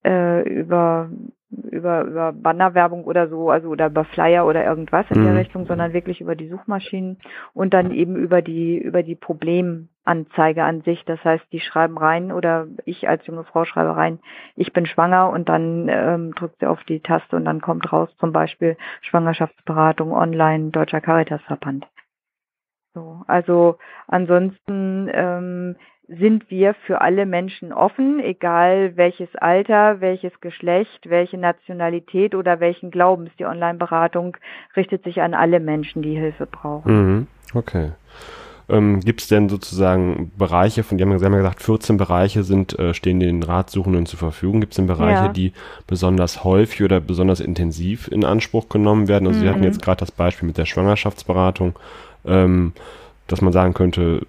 äh, 0.06 0.42
über 0.48 1.10
über 1.52 2.04
über 2.04 2.32
Bannerwerbung 2.32 3.04
oder 3.06 3.28
so, 3.28 3.50
also 3.50 3.70
oder 3.70 3.88
über 3.88 4.06
Flyer 4.06 4.46
oder 4.46 4.64
irgendwas 4.64 5.06
in 5.10 5.22
mhm. 5.22 5.26
der 5.26 5.36
Richtung, 5.36 5.66
sondern 5.66 5.94
wirklich 5.94 6.22
über 6.22 6.36
die 6.36 6.48
Suchmaschinen 6.48 7.18
und 7.54 7.74
dann 7.74 7.92
eben 7.92 8.16
über 8.16 8.42
die 8.42 8.78
über 8.78 9.02
die 9.02 9.16
Problemanzeige 9.16 10.64
an 10.64 10.82
sich. 10.82 11.04
Das 11.06 11.24
heißt, 11.24 11.46
die 11.52 11.60
schreiben 11.60 11.98
rein 11.98 12.32
oder 12.32 12.68
ich 12.86 13.10
als 13.10 13.26
junge 13.26 13.44
Frau 13.44 13.66
schreibe 13.66 13.96
rein, 13.96 14.20
ich 14.56 14.74
bin 14.74 14.86
schwanger 14.86 15.30
und 15.32 15.50
dann 15.50 15.88
ähm, 15.90 16.34
drückt 16.36 16.60
sie 16.60 16.68
auf 16.68 16.84
die 16.84 17.00
Taste 17.00 17.36
und 17.36 17.46
dann 17.46 17.62
kommt 17.62 17.92
raus 17.92 18.10
zum 18.20 18.32
Beispiel 18.32 18.78
Schwangerschaftsberatung 19.02 20.14
online 20.14 20.70
Deutscher 20.70 21.02
Caritasverband. 21.02 21.88
So, 22.94 23.24
also 23.28 23.78
ansonsten 24.08 25.10
ähm, 25.14 25.76
sind 26.10 26.50
wir 26.50 26.74
für 26.86 27.02
alle 27.02 27.26
Menschen 27.26 27.72
offen, 27.72 28.20
egal 28.20 28.94
welches 28.96 29.30
Alter, 29.36 30.02
welches 30.02 30.40
Geschlecht, 30.42 31.10
welche 31.10 31.38
Nationalität 31.38 32.34
oder 32.34 32.60
welchen 32.60 32.90
Glaubens. 32.90 33.30
Die 33.38 33.46
Online-Beratung 33.46 34.36
richtet 34.76 35.04
sich 35.04 35.22
an 35.22 35.34
alle 35.34 35.60
Menschen, 35.60 36.02
die 36.02 36.16
Hilfe 36.16 36.48
brauchen. 36.48 36.92
Mhm. 36.92 37.28
Okay. 37.54 37.92
Ähm, 38.70 39.00
Gibt 39.02 39.22
es 39.22 39.28
denn 39.28 39.50
sozusagen 39.50 40.32
Bereiche, 40.38 40.84
von 40.84 40.98
die 40.98 41.04
haben 41.04 41.12
ja 41.12 41.18
gesagt, 41.18 41.62
14 41.62 41.98
Bereiche 41.98 42.44
sind, 42.44 42.78
äh, 42.78 42.94
stehen 42.94 43.20
den 43.20 43.42
Ratsuchenden 43.42 44.06
zur 44.06 44.20
Verfügung. 44.20 44.62
Gibt 44.62 44.74
es 44.74 44.78
denn 44.78 44.88
Bereiche, 44.88 45.26
ja. 45.26 45.28
die 45.28 45.54
besonders 45.88 46.44
häufig 46.44 46.84
oder 46.84 47.00
besonders 47.00 47.40
intensiv 47.40 48.08
in 48.08 48.24
Anspruch 48.24 48.70
genommen 48.70 49.08
werden? 49.08 49.28
Also 49.28 49.40
mhm. 49.40 49.44
Sie 49.44 49.50
hatten 49.50 49.64
jetzt 49.64 49.82
gerade 49.82 50.00
das 50.00 50.12
Beispiel 50.12 50.48
mit 50.48 50.58
der 50.58 50.66
Schwangerschaftsberatung, 50.66 51.78
ähm, 52.26 52.74
dass 53.32 53.42
man 53.42 53.54
sagen 53.54 53.74
könnte, 53.74 54.26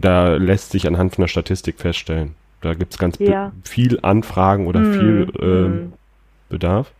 da 0.00 0.34
lässt 0.36 0.70
sich 0.70 0.86
anhand 0.86 1.14
von 1.14 1.22
der 1.22 1.28
Statistik 1.28 1.80
feststellen. 1.80 2.34
Da 2.60 2.74
gibt 2.74 2.92
es 2.92 2.98
ganz 2.98 3.18
ja. 3.18 3.52
viel 3.62 3.98
Anfragen 4.02 4.66
oder 4.66 4.80
mhm. 4.80 4.92
viel 4.92 5.32
äh, 5.40 5.68
mhm. 5.68 5.92
Bedarf. 6.48 6.92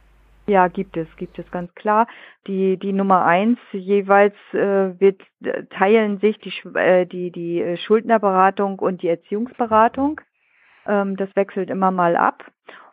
Ja, 0.47 0.69
gibt 0.69 0.97
es, 0.97 1.09
gibt 1.17 1.39
es 1.39 1.51
ganz 1.51 1.75
klar. 1.75 2.07
Die, 2.47 2.77
die 2.77 2.93
Nummer 2.93 3.25
eins 3.25 3.59
jeweils 3.73 4.35
äh, 4.53 5.01
wird, 5.01 5.23
teilen 5.71 6.19
sich 6.19 6.39
die, 6.39 6.53
äh, 6.75 7.07
die, 7.07 7.31
die 7.31 7.63
äh, 7.63 7.79
Schuldnerberatung 7.79 8.79
und 8.79 9.01
die 9.01 9.09
Erziehungsberatung. 9.09 10.21
Ähm, 10.87 11.17
das 11.17 11.35
wechselt 11.35 11.71
immer 11.71 11.91
mal 11.91 12.17
ab 12.17 12.45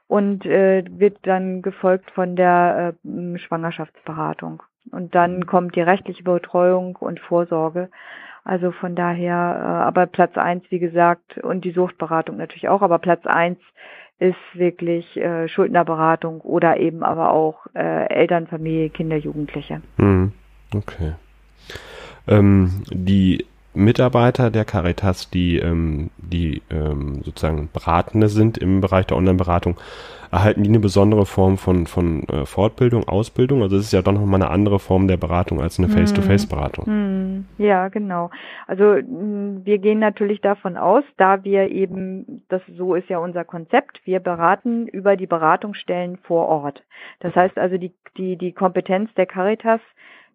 und 0.08 0.46
äh, 0.46 0.84
wird 0.90 1.18
dann 1.24 1.62
gefolgt 1.62 2.10
von 2.12 2.38
der 2.38 2.96
äh, 3.04 3.38
Schwangerschaftsberatung. 3.40 4.64
Und 4.90 5.14
dann 5.16 5.46
kommt 5.46 5.76
die 5.76 5.82
rechtliche 5.82 6.24
Betreuung 6.24 6.96
und 6.96 7.20
Vorsorge. 7.20 7.90
Also 8.44 8.72
von 8.72 8.96
daher, 8.96 9.34
äh, 9.34 9.88
aber 9.88 10.08
Platz 10.08 10.36
eins, 10.38 10.64
wie 10.70 10.80
gesagt, 10.80 11.38
und 11.38 11.64
die 11.64 11.72
Suchtberatung 11.72 12.38
natürlich 12.38 12.70
auch, 12.70 12.82
aber 12.82 12.98
Platz 12.98 13.26
eins 13.26 13.60
ist 14.18 14.36
wirklich 14.54 15.18
äh, 15.18 15.48
Schuldnerberatung 15.48 16.42
oder 16.42 16.78
eben 16.78 17.04
aber 17.04 17.32
auch 17.32 17.68
äh, 17.74 18.08
Elternfamilie, 18.08 18.90
Kinder, 18.90 19.18
Jugendliche. 19.18 19.82
Mhm. 19.98 20.32
Okay. 20.76 21.14
Ähm, 22.28 22.84
die 22.92 23.46
Mitarbeiter 23.74 24.52
der 24.52 24.66
Caritas, 24.66 25.30
die, 25.30 25.58
ähm, 25.58 26.10
die 26.18 26.62
ähm, 26.70 27.22
sozusagen 27.24 27.70
Beratende 27.72 28.28
sind 28.28 28.58
im 28.58 28.82
Bereich 28.82 29.06
der 29.06 29.18
Online-Beratung, 29.18 29.78
erhalten 30.32 30.64
die 30.64 30.70
eine 30.70 30.80
besondere 30.80 31.26
Form 31.26 31.58
von, 31.58 31.88
von 31.88 32.24
äh, 32.24 32.46
Fortbildung, 32.46 33.08
Ausbildung? 33.08 33.62
Also 33.62 33.76
es 33.76 33.86
ist 33.86 33.94
ja 33.94 34.02
doch 34.02 34.14
nochmal 34.14 34.42
eine 34.42 34.50
andere 34.50 34.80
Form 34.80 35.08
der 35.08 35.18
Beratung 35.18 35.62
als 35.62 35.78
eine 35.78 35.88
hm. 35.88 35.94
Face-to-Face-Beratung. 35.94 36.86
Hm. 36.86 37.46
Ja, 37.58 37.90
genau. 37.90 38.30
Also 38.68 38.96
hm, 38.96 39.66
wir 39.66 39.78
gehen 39.78 40.00
natürlich 40.00 40.42
davon 40.42 40.78
aus, 40.78 41.04
da 41.18 41.44
wir 41.44 41.70
eben, 41.70 42.44
das 42.50 42.62
so 42.78 42.96
ist 42.96 43.10
ja 43.10 43.20
unser 43.20 43.44
Konzept, 43.44 44.02
wir 44.06 44.20
beraten 44.20 44.88
über 44.88 45.18
die 45.18 45.28
Beratungsstellen 45.28 46.18
vor 46.18 46.48
Ort. 46.48 46.82
Das 47.20 47.36
heißt 47.36 47.58
also 47.58 47.78
die, 47.78 47.94
die, 48.18 48.38
die 48.38 48.54
Kompetenz 48.54 49.14
der 49.16 49.26
Caritas 49.26 49.82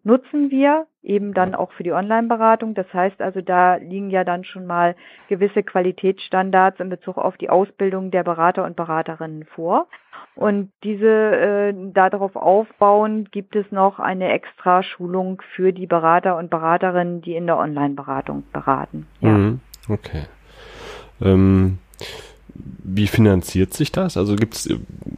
nutzen 0.07 0.49
wir 0.49 0.87
eben 1.03 1.33
dann 1.33 1.53
auch 1.53 1.71
für 1.73 1.83
die 1.83 1.91
Online-Beratung. 1.91 2.73
Das 2.73 2.91
heißt 2.93 3.21
also, 3.21 3.41
da 3.41 3.75
liegen 3.75 4.09
ja 4.09 4.23
dann 4.23 4.45
schon 4.45 4.65
mal 4.65 4.95
gewisse 5.27 5.63
Qualitätsstandards 5.63 6.79
in 6.79 6.89
Bezug 6.89 7.17
auf 7.17 7.37
die 7.37 7.49
Ausbildung 7.49 8.09
der 8.09 8.23
Berater 8.23 8.63
und 8.63 8.75
Beraterinnen 8.77 9.45
vor. 9.45 9.87
Und 10.35 10.71
diese 10.83 11.07
äh, 11.07 11.73
darauf 11.93 12.35
aufbauen, 12.35 13.27
gibt 13.31 13.55
es 13.55 13.69
noch 13.71 13.99
eine 13.99 14.31
extra 14.31 14.81
Schulung 14.81 15.41
für 15.55 15.73
die 15.73 15.87
Berater 15.87 16.37
und 16.37 16.49
Beraterinnen, 16.49 17.21
die 17.21 17.35
in 17.35 17.45
der 17.45 17.57
Online-Beratung 17.57 18.43
beraten. 18.53 19.07
Ja. 19.19 19.31
Mhm, 19.31 19.59
okay. 19.89 20.23
Ähm, 21.21 21.79
wie 22.83 23.07
finanziert 23.07 23.73
sich 23.73 23.91
das? 23.91 24.17
Also 24.17 24.35
gibt's, 24.35 24.65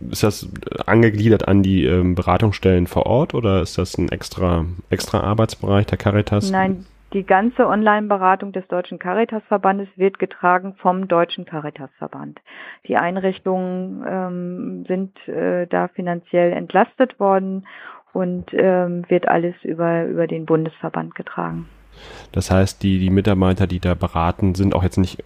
ist 0.10 0.24
das 0.24 0.50
angegliedert 0.86 1.48
an 1.48 1.64
die 1.64 1.86
ähm, 1.86 2.16
Beratungsstellen 2.16 2.88
vor 2.88 3.06
Ort 3.06 3.34
oder 3.34 3.62
ist 3.62 3.78
das 3.78 3.98
ein 3.98 4.10
extra, 4.10 4.66
extra 4.90 5.22
Arbeitsbereich 5.22 5.86
der 5.86 5.98
Caritas? 5.98 6.52
Nein, 6.52 6.86
die 7.14 7.24
ganze 7.24 7.68
Online-Beratung 7.68 8.52
des 8.52 8.68
Deutschen 8.68 9.00
Caritas-Verbandes 9.00 9.88
wird 9.96 10.20
getragen 10.20 10.76
vom 10.78 11.08
Deutschen 11.08 11.46
Caritas-Verband. 11.46 12.40
Die 12.88 12.98
Einrichtungen 12.98 14.04
ähm, 14.08 14.86
sind 14.88 15.28
äh, 15.28 15.66
da 15.68 15.88
finanziell 15.88 16.54
entlastet 16.54 17.20
worden 17.20 17.66
und 18.14 18.54
ähm, 18.54 19.06
wird 19.10 19.28
alles 19.28 19.56
über, 19.64 20.06
über 20.06 20.28
den 20.28 20.46
Bundesverband 20.46 21.16
getragen. 21.16 21.68
Das 22.32 22.52
heißt, 22.52 22.84
die, 22.84 23.00
die 23.00 23.10
Mitarbeiter, 23.10 23.68
die 23.68 23.80
da 23.80 23.94
beraten, 23.96 24.56
sind 24.56 24.76
auch 24.76 24.84
jetzt 24.84 24.98
nicht 24.98 25.24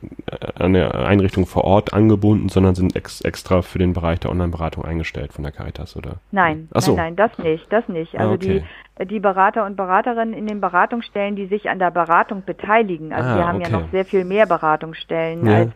an 0.56 0.76
eine 0.76 0.94
Einrichtung 0.94 1.46
vor 1.46 1.64
Ort 1.64 1.94
angebunden, 1.94 2.50
sondern 2.50 2.76
sind 2.76 2.96
ex, 2.96 3.22
extra 3.22 3.62
für 3.62 3.80
den 3.80 3.94
Bereich 3.94 4.20
der 4.20 4.32
Online-Beratung 4.32 4.86
eingestellt 4.86 5.34
von 5.34 5.44
der 5.44 5.52
Caritas, 5.52 5.96
oder? 5.96 6.18
Nein, 6.32 6.70
so. 6.76 6.96
nein, 6.96 7.16
nein, 7.16 7.16
das 7.16 7.38
nicht, 7.38 7.72
das 7.72 7.88
nicht. 7.88 8.18
Also 8.18 8.32
ah, 8.32 8.36
okay. 8.36 8.64
die, 9.00 9.06
die 9.06 9.20
Berater 9.20 9.66
und 9.66 9.76
Beraterinnen 9.76 10.34
in 10.34 10.48
den 10.48 10.62
Beratungsstellen, 10.62 11.36
die 11.36 11.48
sich 11.48 11.70
an 11.70 11.80
der 11.80 11.92
Beratung 11.92 12.44
beteiligen, 12.46 13.14
also 13.14 13.30
ah, 13.30 13.38
wir 13.38 13.48
haben 13.48 13.60
okay. 13.60 13.72
ja 13.72 13.80
noch 13.80 13.90
sehr 13.92 14.06
viel 14.06 14.26
mehr 14.26 14.46
Beratungsstellen 14.46 15.46
ja. 15.46 15.58
als, 15.58 15.72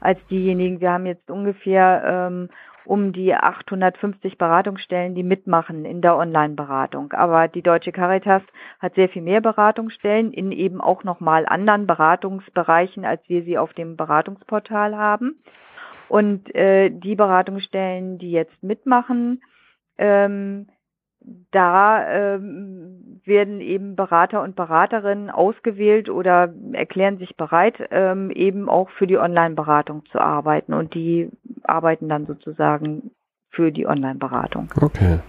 als 0.00 0.18
diejenigen. 0.30 0.80
Wir 0.80 0.92
haben 0.92 1.06
jetzt 1.06 1.30
ungefähr 1.30 2.28
ähm, 2.30 2.48
um 2.84 3.12
die 3.12 3.34
850 3.34 4.38
Beratungsstellen, 4.38 5.14
die 5.14 5.22
mitmachen 5.22 5.84
in 5.84 6.02
der 6.02 6.16
Online-Beratung. 6.16 7.12
Aber 7.12 7.48
die 7.48 7.62
Deutsche 7.62 7.92
Caritas 7.92 8.42
hat 8.78 8.94
sehr 8.94 9.08
viel 9.08 9.22
mehr 9.22 9.40
Beratungsstellen 9.40 10.32
in 10.32 10.52
eben 10.52 10.80
auch 10.80 11.04
nochmal 11.04 11.46
anderen 11.46 11.86
Beratungsbereichen, 11.86 13.04
als 13.04 13.22
wir 13.28 13.42
sie 13.44 13.58
auf 13.58 13.72
dem 13.72 13.96
Beratungsportal 13.96 14.96
haben. 14.96 15.42
Und 16.08 16.54
äh, 16.54 16.90
die 16.90 17.14
Beratungsstellen, 17.14 18.18
die 18.18 18.30
jetzt 18.30 18.62
mitmachen, 18.62 19.42
ähm, 19.96 20.66
da 21.50 22.34
ähm, 22.34 23.20
werden 23.24 23.60
eben 23.60 23.96
Berater 23.96 24.42
und 24.42 24.56
Beraterinnen 24.56 25.30
ausgewählt 25.30 26.10
oder 26.10 26.52
erklären 26.72 27.16
sich 27.16 27.36
bereit, 27.36 27.76
ähm, 27.90 28.30
eben 28.30 28.68
auch 28.68 28.90
für 28.90 29.06
die 29.06 29.16
Online-Beratung 29.16 30.04
zu 30.06 30.20
arbeiten. 30.20 30.74
Und 30.74 30.94
die 30.94 31.30
arbeiten 31.64 32.08
dann 32.08 32.26
sozusagen 32.26 33.10
für 33.50 33.70
die 33.70 33.86
Online-Beratung. 33.86 34.68
Okay. 34.80 35.20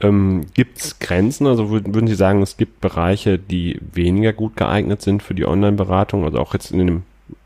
Ähm, 0.00 0.46
gibt 0.54 0.78
es 0.78 0.98
Grenzen? 0.98 1.46
Also 1.46 1.70
würden 1.70 2.06
Sie 2.06 2.14
sagen, 2.14 2.42
es 2.42 2.56
gibt 2.56 2.80
Bereiche, 2.80 3.38
die 3.38 3.78
weniger 3.92 4.32
gut 4.32 4.56
geeignet 4.56 5.02
sind 5.02 5.22
für 5.22 5.34
die 5.34 5.46
Online-Beratung? 5.46 6.24
Also 6.24 6.38
auch 6.38 6.54
jetzt 6.54 6.72
in 6.72 6.86
dem 6.86 7.02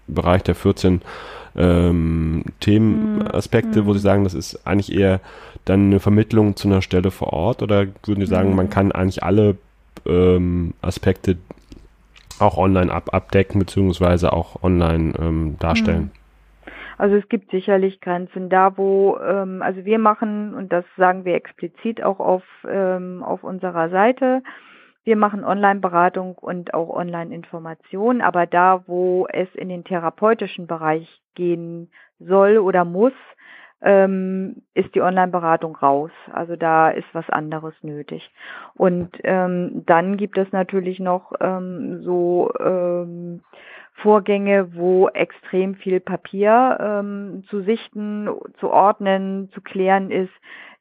Bereich 0.06 0.42
der 0.42 0.54
14 0.54 1.02
ähm, 1.56 2.44
Themenaspekte, 2.60 3.80
hm. 3.80 3.86
wo 3.86 3.92
Sie 3.92 4.00
sagen, 4.00 4.24
das 4.24 4.34
ist 4.34 4.66
eigentlich 4.66 4.96
eher 4.96 5.20
dann 5.64 5.86
eine 5.86 6.00
Vermittlung 6.00 6.56
zu 6.56 6.68
einer 6.68 6.82
Stelle 6.82 7.10
vor 7.10 7.32
Ort? 7.32 7.62
Oder 7.62 7.86
würden 8.04 8.20
Sie 8.20 8.26
sagen, 8.26 8.54
man 8.54 8.66
hm. 8.66 8.70
kann 8.70 8.92
eigentlich 8.92 9.22
alle 9.22 9.56
ähm, 10.06 10.74
Aspekte 10.80 11.36
auch 12.38 12.56
online 12.56 12.92
ab 12.92 13.14
abdecken, 13.14 13.60
beziehungsweise 13.60 14.32
auch 14.32 14.62
online 14.62 15.14
ähm, 15.18 15.56
darstellen? 15.58 16.10
Hm. 16.14 16.23
Also 17.04 17.16
es 17.16 17.28
gibt 17.28 17.50
sicherlich 17.50 18.00
Grenzen. 18.00 18.48
Da, 18.48 18.78
wo, 18.78 19.18
ähm, 19.18 19.60
also 19.60 19.84
wir 19.84 19.98
machen, 19.98 20.54
und 20.54 20.72
das 20.72 20.86
sagen 20.96 21.26
wir 21.26 21.34
explizit 21.34 22.02
auch 22.02 22.18
auf, 22.18 22.42
ähm, 22.66 23.22
auf 23.22 23.44
unserer 23.44 23.90
Seite, 23.90 24.42
wir 25.04 25.16
machen 25.16 25.44
Online-Beratung 25.44 26.34
und 26.38 26.72
auch 26.72 26.88
Online-Information, 26.88 28.22
aber 28.22 28.46
da, 28.46 28.84
wo 28.86 29.26
es 29.30 29.54
in 29.54 29.68
den 29.68 29.84
therapeutischen 29.84 30.66
Bereich 30.66 31.20
gehen 31.34 31.90
soll 32.20 32.56
oder 32.56 32.86
muss, 32.86 33.12
ähm, 33.84 34.62
ist 34.72 34.94
die 34.94 35.02
Online-Beratung 35.02 35.76
raus. 35.76 36.10
Also 36.32 36.56
da 36.56 36.90
ist 36.90 37.06
was 37.12 37.28
anderes 37.30 37.74
nötig. 37.82 38.32
Und 38.74 39.10
ähm, 39.22 39.84
dann 39.86 40.16
gibt 40.16 40.38
es 40.38 40.50
natürlich 40.52 40.98
noch 40.98 41.32
ähm, 41.40 42.02
so 42.02 42.50
ähm, 42.58 43.42
Vorgänge, 43.96 44.74
wo 44.74 45.08
extrem 45.08 45.76
viel 45.76 46.00
Papier 46.00 46.78
ähm, 46.80 47.44
zu 47.48 47.62
sichten, 47.62 48.28
zu 48.58 48.70
ordnen, 48.70 49.50
zu 49.52 49.60
klären 49.60 50.10
ist. 50.10 50.32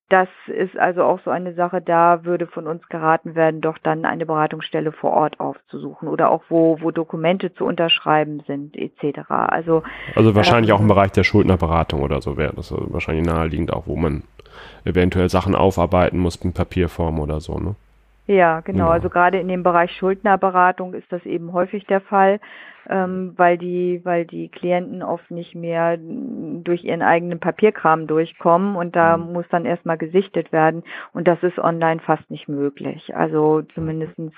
Das 0.09 0.27
ist 0.47 0.77
also 0.77 1.03
auch 1.03 1.19
so 1.23 1.31
eine 1.31 1.53
Sache, 1.53 1.81
da 1.81 2.23
würde 2.23 2.45
von 2.45 2.67
uns 2.67 2.87
geraten 2.89 3.35
werden, 3.35 3.61
doch 3.61 3.77
dann 3.79 4.05
eine 4.05 4.25
Beratungsstelle 4.25 4.91
vor 4.91 5.11
Ort 5.11 5.39
aufzusuchen 5.39 6.07
oder 6.07 6.29
auch 6.29 6.43
wo, 6.49 6.79
wo 6.81 6.91
Dokumente 6.91 7.53
zu 7.53 7.65
unterschreiben 7.65 8.41
sind, 8.45 8.75
etc. 8.75 9.21
Also, 9.29 9.81
also 10.15 10.35
wahrscheinlich 10.35 10.69
ähm, 10.69 10.75
auch 10.75 10.81
im 10.81 10.87
Bereich 10.87 11.11
der 11.13 11.23
Schuldnerberatung 11.23 12.01
oder 12.01 12.21
so 12.21 12.37
wäre 12.37 12.53
das 12.53 12.71
wahrscheinlich 12.71 13.25
naheliegend 13.25 13.73
auch, 13.73 13.87
wo 13.87 13.95
man 13.95 14.23
eventuell 14.85 15.29
Sachen 15.29 15.55
aufarbeiten 15.55 16.19
muss 16.19 16.35
in 16.35 16.53
Papierform 16.53 17.19
oder 17.19 17.39
so, 17.39 17.57
ne? 17.57 17.75
Ja, 18.25 18.61
genau. 18.61 18.85
Ja. 18.85 18.91
Also 18.91 19.09
gerade 19.09 19.39
in 19.39 19.47
dem 19.47 19.63
Bereich 19.63 19.91
Schuldnerberatung 19.97 20.93
ist 20.93 21.11
das 21.11 21.25
eben 21.25 21.51
häufig 21.53 21.85
der 21.87 22.01
Fall, 22.01 22.39
ähm, 22.89 23.33
weil 23.37 23.57
die, 23.57 24.01
weil 24.03 24.25
die 24.25 24.49
Klienten 24.49 25.03
oft 25.03 25.29
nicht 25.31 25.55
mehr 25.55 25.97
durch 25.97 26.83
ihren 26.83 27.01
eigenen 27.01 27.39
Papierkram 27.39 28.07
durchkommen 28.07 28.75
und 28.75 28.95
da 28.95 29.17
mhm. 29.17 29.33
muss 29.33 29.45
dann 29.49 29.65
erstmal 29.65 29.97
gesichtet 29.97 30.51
werden 30.51 30.83
und 31.13 31.27
das 31.27 31.41
ist 31.43 31.59
online 31.59 32.01
fast 32.01 32.29
nicht 32.29 32.47
möglich. 32.47 33.15
Also 33.15 33.61
zumindestens 33.73 34.33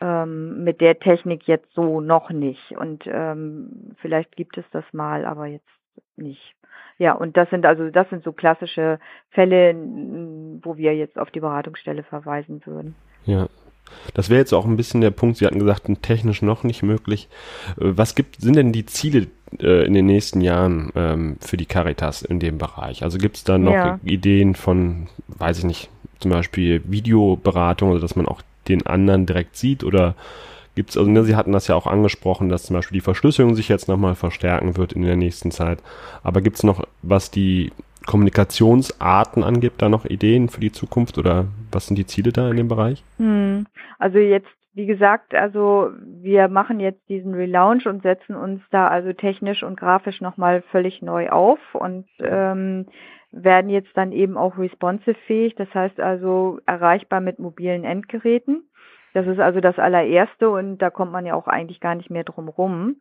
ähm, 0.00 0.64
mit 0.64 0.80
der 0.80 0.98
Technik 0.98 1.46
jetzt 1.46 1.72
so 1.74 2.00
noch 2.00 2.30
nicht 2.30 2.72
und 2.72 3.04
ähm, 3.06 3.94
vielleicht 4.00 4.36
gibt 4.36 4.58
es 4.58 4.64
das 4.72 4.84
mal, 4.92 5.24
aber 5.24 5.46
jetzt 5.46 5.68
nicht. 6.16 6.54
Ja, 6.98 7.14
und 7.14 7.36
das 7.36 7.48
sind 7.50 7.66
also, 7.66 7.90
das 7.90 8.08
sind 8.10 8.22
so 8.22 8.32
klassische 8.32 8.98
Fälle, 9.30 9.74
wo 10.62 10.76
wir 10.76 10.94
jetzt 10.94 11.18
auf 11.18 11.30
die 11.30 11.40
Beratungsstelle 11.40 12.02
verweisen 12.02 12.64
würden. 12.64 12.94
Ja. 13.24 13.48
Das 14.14 14.28
wäre 14.28 14.40
jetzt 14.40 14.52
auch 14.52 14.64
ein 14.64 14.76
bisschen 14.76 15.00
der 15.00 15.10
Punkt, 15.10 15.38
Sie 15.38 15.46
hatten 15.46 15.58
gesagt, 15.58 15.88
technisch 16.02 16.42
noch 16.42 16.64
nicht 16.64 16.82
möglich. 16.82 17.28
Äh, 17.80 17.96
was 17.96 18.14
gibt, 18.14 18.40
sind 18.40 18.56
denn 18.56 18.72
die 18.72 18.86
Ziele 18.86 19.28
äh, 19.60 19.86
in 19.86 19.94
den 19.94 20.06
nächsten 20.06 20.40
Jahren 20.40 20.90
ähm, 20.94 21.36
für 21.40 21.56
die 21.56 21.66
Caritas 21.66 22.22
in 22.22 22.40
dem 22.40 22.58
Bereich? 22.58 23.02
Also 23.02 23.18
gibt 23.18 23.36
es 23.36 23.44
da 23.44 23.58
noch 23.58 23.72
ja. 23.72 24.00
Ideen 24.04 24.54
von, 24.54 25.08
weiß 25.28 25.58
ich 25.58 25.64
nicht, 25.64 25.90
zum 26.20 26.30
Beispiel 26.30 26.82
Videoberatung, 26.84 27.90
also 27.90 28.00
dass 28.00 28.16
man 28.16 28.26
auch 28.26 28.42
den 28.68 28.86
anderen 28.86 29.26
direkt 29.26 29.56
sieht 29.56 29.82
oder 29.82 30.14
gibt 30.74 30.90
es, 30.90 30.96
also 30.96 31.10
ne, 31.10 31.24
Sie 31.24 31.36
hatten 31.36 31.52
das 31.52 31.66
ja 31.66 31.74
auch 31.74 31.86
angesprochen, 31.86 32.48
dass 32.48 32.64
zum 32.64 32.74
Beispiel 32.74 32.96
die 32.96 33.02
Verschlüsselung 33.02 33.54
sich 33.54 33.68
jetzt 33.68 33.88
nochmal 33.88 34.14
verstärken 34.14 34.76
wird 34.76 34.92
in 34.92 35.02
der 35.02 35.16
nächsten 35.16 35.50
Zeit. 35.50 35.80
Aber 36.22 36.40
gibt 36.40 36.56
es 36.56 36.62
noch, 36.62 36.86
was 37.02 37.30
die 37.30 37.72
Kommunikationsarten 38.06 39.42
angeht, 39.42 39.74
da 39.78 39.88
noch 39.88 40.04
Ideen 40.04 40.48
für 40.48 40.60
die 40.60 40.72
Zukunft 40.72 41.18
oder 41.18 41.46
was 41.70 41.86
sind 41.86 41.96
die 41.96 42.06
Ziele 42.06 42.32
da 42.32 42.50
in 42.50 42.56
dem 42.56 42.68
Bereich? 42.68 43.04
Hm, 43.18 43.66
also 43.98 44.18
jetzt, 44.18 44.48
wie 44.74 44.86
gesagt, 44.86 45.34
also 45.34 45.90
wir 46.04 46.48
machen 46.48 46.80
jetzt 46.80 47.08
diesen 47.08 47.34
Relaunch 47.34 47.86
und 47.86 48.02
setzen 48.02 48.36
uns 48.36 48.62
da 48.70 48.88
also 48.88 49.12
technisch 49.12 49.62
und 49.62 49.78
grafisch 49.78 50.20
nochmal 50.20 50.62
völlig 50.70 51.02
neu 51.02 51.30
auf 51.30 51.58
und 51.74 52.06
ähm, 52.20 52.86
werden 53.32 53.70
jetzt 53.70 53.96
dann 53.96 54.12
eben 54.12 54.36
auch 54.36 54.58
responsive 54.58 55.16
fähig, 55.26 55.54
das 55.54 55.72
heißt 55.74 55.98
also 56.00 56.60
erreichbar 56.66 57.20
mit 57.20 57.38
mobilen 57.38 57.84
Endgeräten. 57.84 58.68
Das 59.14 59.26
ist 59.26 59.40
also 59.40 59.60
das 59.60 59.78
allererste 59.78 60.48
und 60.48 60.78
da 60.78 60.90
kommt 60.90 61.12
man 61.12 61.26
ja 61.26 61.34
auch 61.34 61.46
eigentlich 61.46 61.80
gar 61.80 61.94
nicht 61.94 62.10
mehr 62.10 62.24
drum 62.24 62.48
rum. 62.48 62.96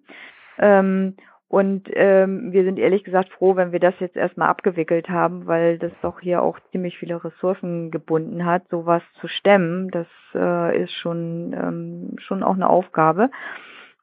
Ähm, 0.58 1.15
und 1.51 1.89
ähm, 1.96 2.53
wir 2.53 2.63
sind 2.63 2.79
ehrlich 2.79 3.03
gesagt 3.03 3.29
froh, 3.34 3.58
wenn 3.58 3.74
wir 3.74 3.81
das 3.81 3.93
jetzt 4.00 4.15
erstmal 4.15 4.48
abgewickelt 4.48 5.10
haben, 5.10 5.48
weil 5.48 5.77
das 5.79 5.91
doch 6.01 6.22
hier 6.22 6.43
auch 6.43 6.58
ziemlich 6.72 6.98
viele 6.98 7.22
Ressourcen 7.22 7.91
gebunden 7.91 8.46
hat, 8.46 8.70
sowas 8.70 9.03
zu 9.20 9.27
stemmen. 9.27 9.91
Das 9.91 10.08
äh, 10.34 10.81
ist 10.81 10.93
schon, 10.93 11.53
ähm, 11.53 12.15
schon 12.20 12.41
auch 12.41 12.55
eine 12.55 12.70
Aufgabe. 12.70 13.31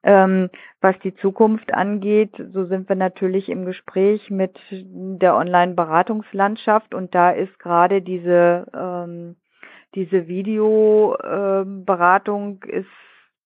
Ähm, 0.03 0.51
was 0.83 0.99
die 0.99 1.15
Zukunft 1.15 1.73
angeht, 1.73 2.35
so 2.53 2.67
sind 2.67 2.87
wir 2.87 2.97
natürlich 2.97 3.49
im 3.49 3.65
Gespräch 3.65 4.29
mit 4.29 4.59
der 4.71 5.35
Online-Beratungslandschaft 5.35 6.93
und 6.93 7.15
da 7.15 7.31
ist 7.31 7.59
gerade 7.59 8.03
diese 8.03 8.67
ähm, 8.77 9.37
diese 9.95 10.29
Videoberatung 10.29 12.63
äh, 12.67 12.81
ist 12.81 12.91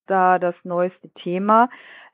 da 0.06 0.38
das 0.38 0.54
neueste 0.64 1.10
Thema. 1.14 1.68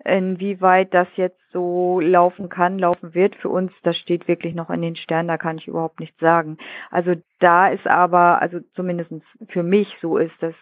Inwieweit 0.04 0.94
das 0.94 1.08
jetzt 1.16 1.40
so 1.52 2.00
laufen 2.00 2.48
kann, 2.48 2.78
laufen 2.78 3.14
wird 3.14 3.34
für 3.36 3.48
uns, 3.48 3.72
das 3.82 3.96
steht 3.96 4.28
wirklich 4.28 4.54
noch 4.54 4.70
in 4.70 4.82
den 4.82 4.96
Sternen, 4.96 5.28
da 5.28 5.38
kann 5.38 5.58
ich 5.58 5.66
überhaupt 5.66 5.98
nichts 5.98 6.18
sagen. 6.20 6.56
Also 6.90 7.14
da 7.40 7.68
ist 7.68 7.86
aber, 7.86 8.40
also 8.40 8.60
zumindest 8.74 9.10
für 9.48 9.62
mich 9.62 9.96
so 10.00 10.18
ist, 10.18 10.34
dass 10.40 10.54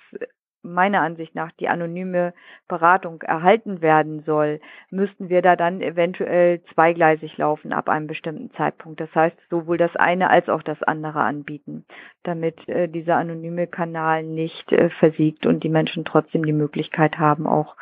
meiner 0.73 1.00
Ansicht 1.00 1.35
nach 1.35 1.52
die 1.52 1.68
anonyme 1.68 2.35
Beratung 2.68 3.23
erhalten 3.23 3.80
werden 3.80 4.23
soll, 4.25 4.61
müssten 4.90 5.28
wir 5.28 5.42
da 5.42 5.56
dann 5.56 5.80
eventuell 5.80 6.62
zweigleisig 6.75 7.37
laufen 7.38 7.73
ab 7.73 7.88
einem 7.88 8.06
bestimmten 8.06 8.50
Zeitpunkt. 8.52 9.00
Das 9.00 9.14
heißt, 9.14 9.37
sowohl 9.50 9.78
das 9.78 9.94
eine 9.96 10.30
als 10.30 10.49
auch 10.49 10.62
das 10.62 10.82
andere 10.82 11.20
anbieten, 11.20 11.85
damit 12.23 12.68
äh, 12.68 12.88
dieser 12.88 13.16
anonyme 13.16 13.66
Kanal 13.66 14.23
nicht 14.23 14.73
äh, 14.73 14.90
versiegt 14.90 15.46
und 15.46 15.64
die 15.64 15.68
Menschen 15.68 16.04
trotzdem 16.04 16.44
die 16.44 16.52
Möglichkeit 16.52 17.18
haben, 17.18 17.46
auch 17.46 17.76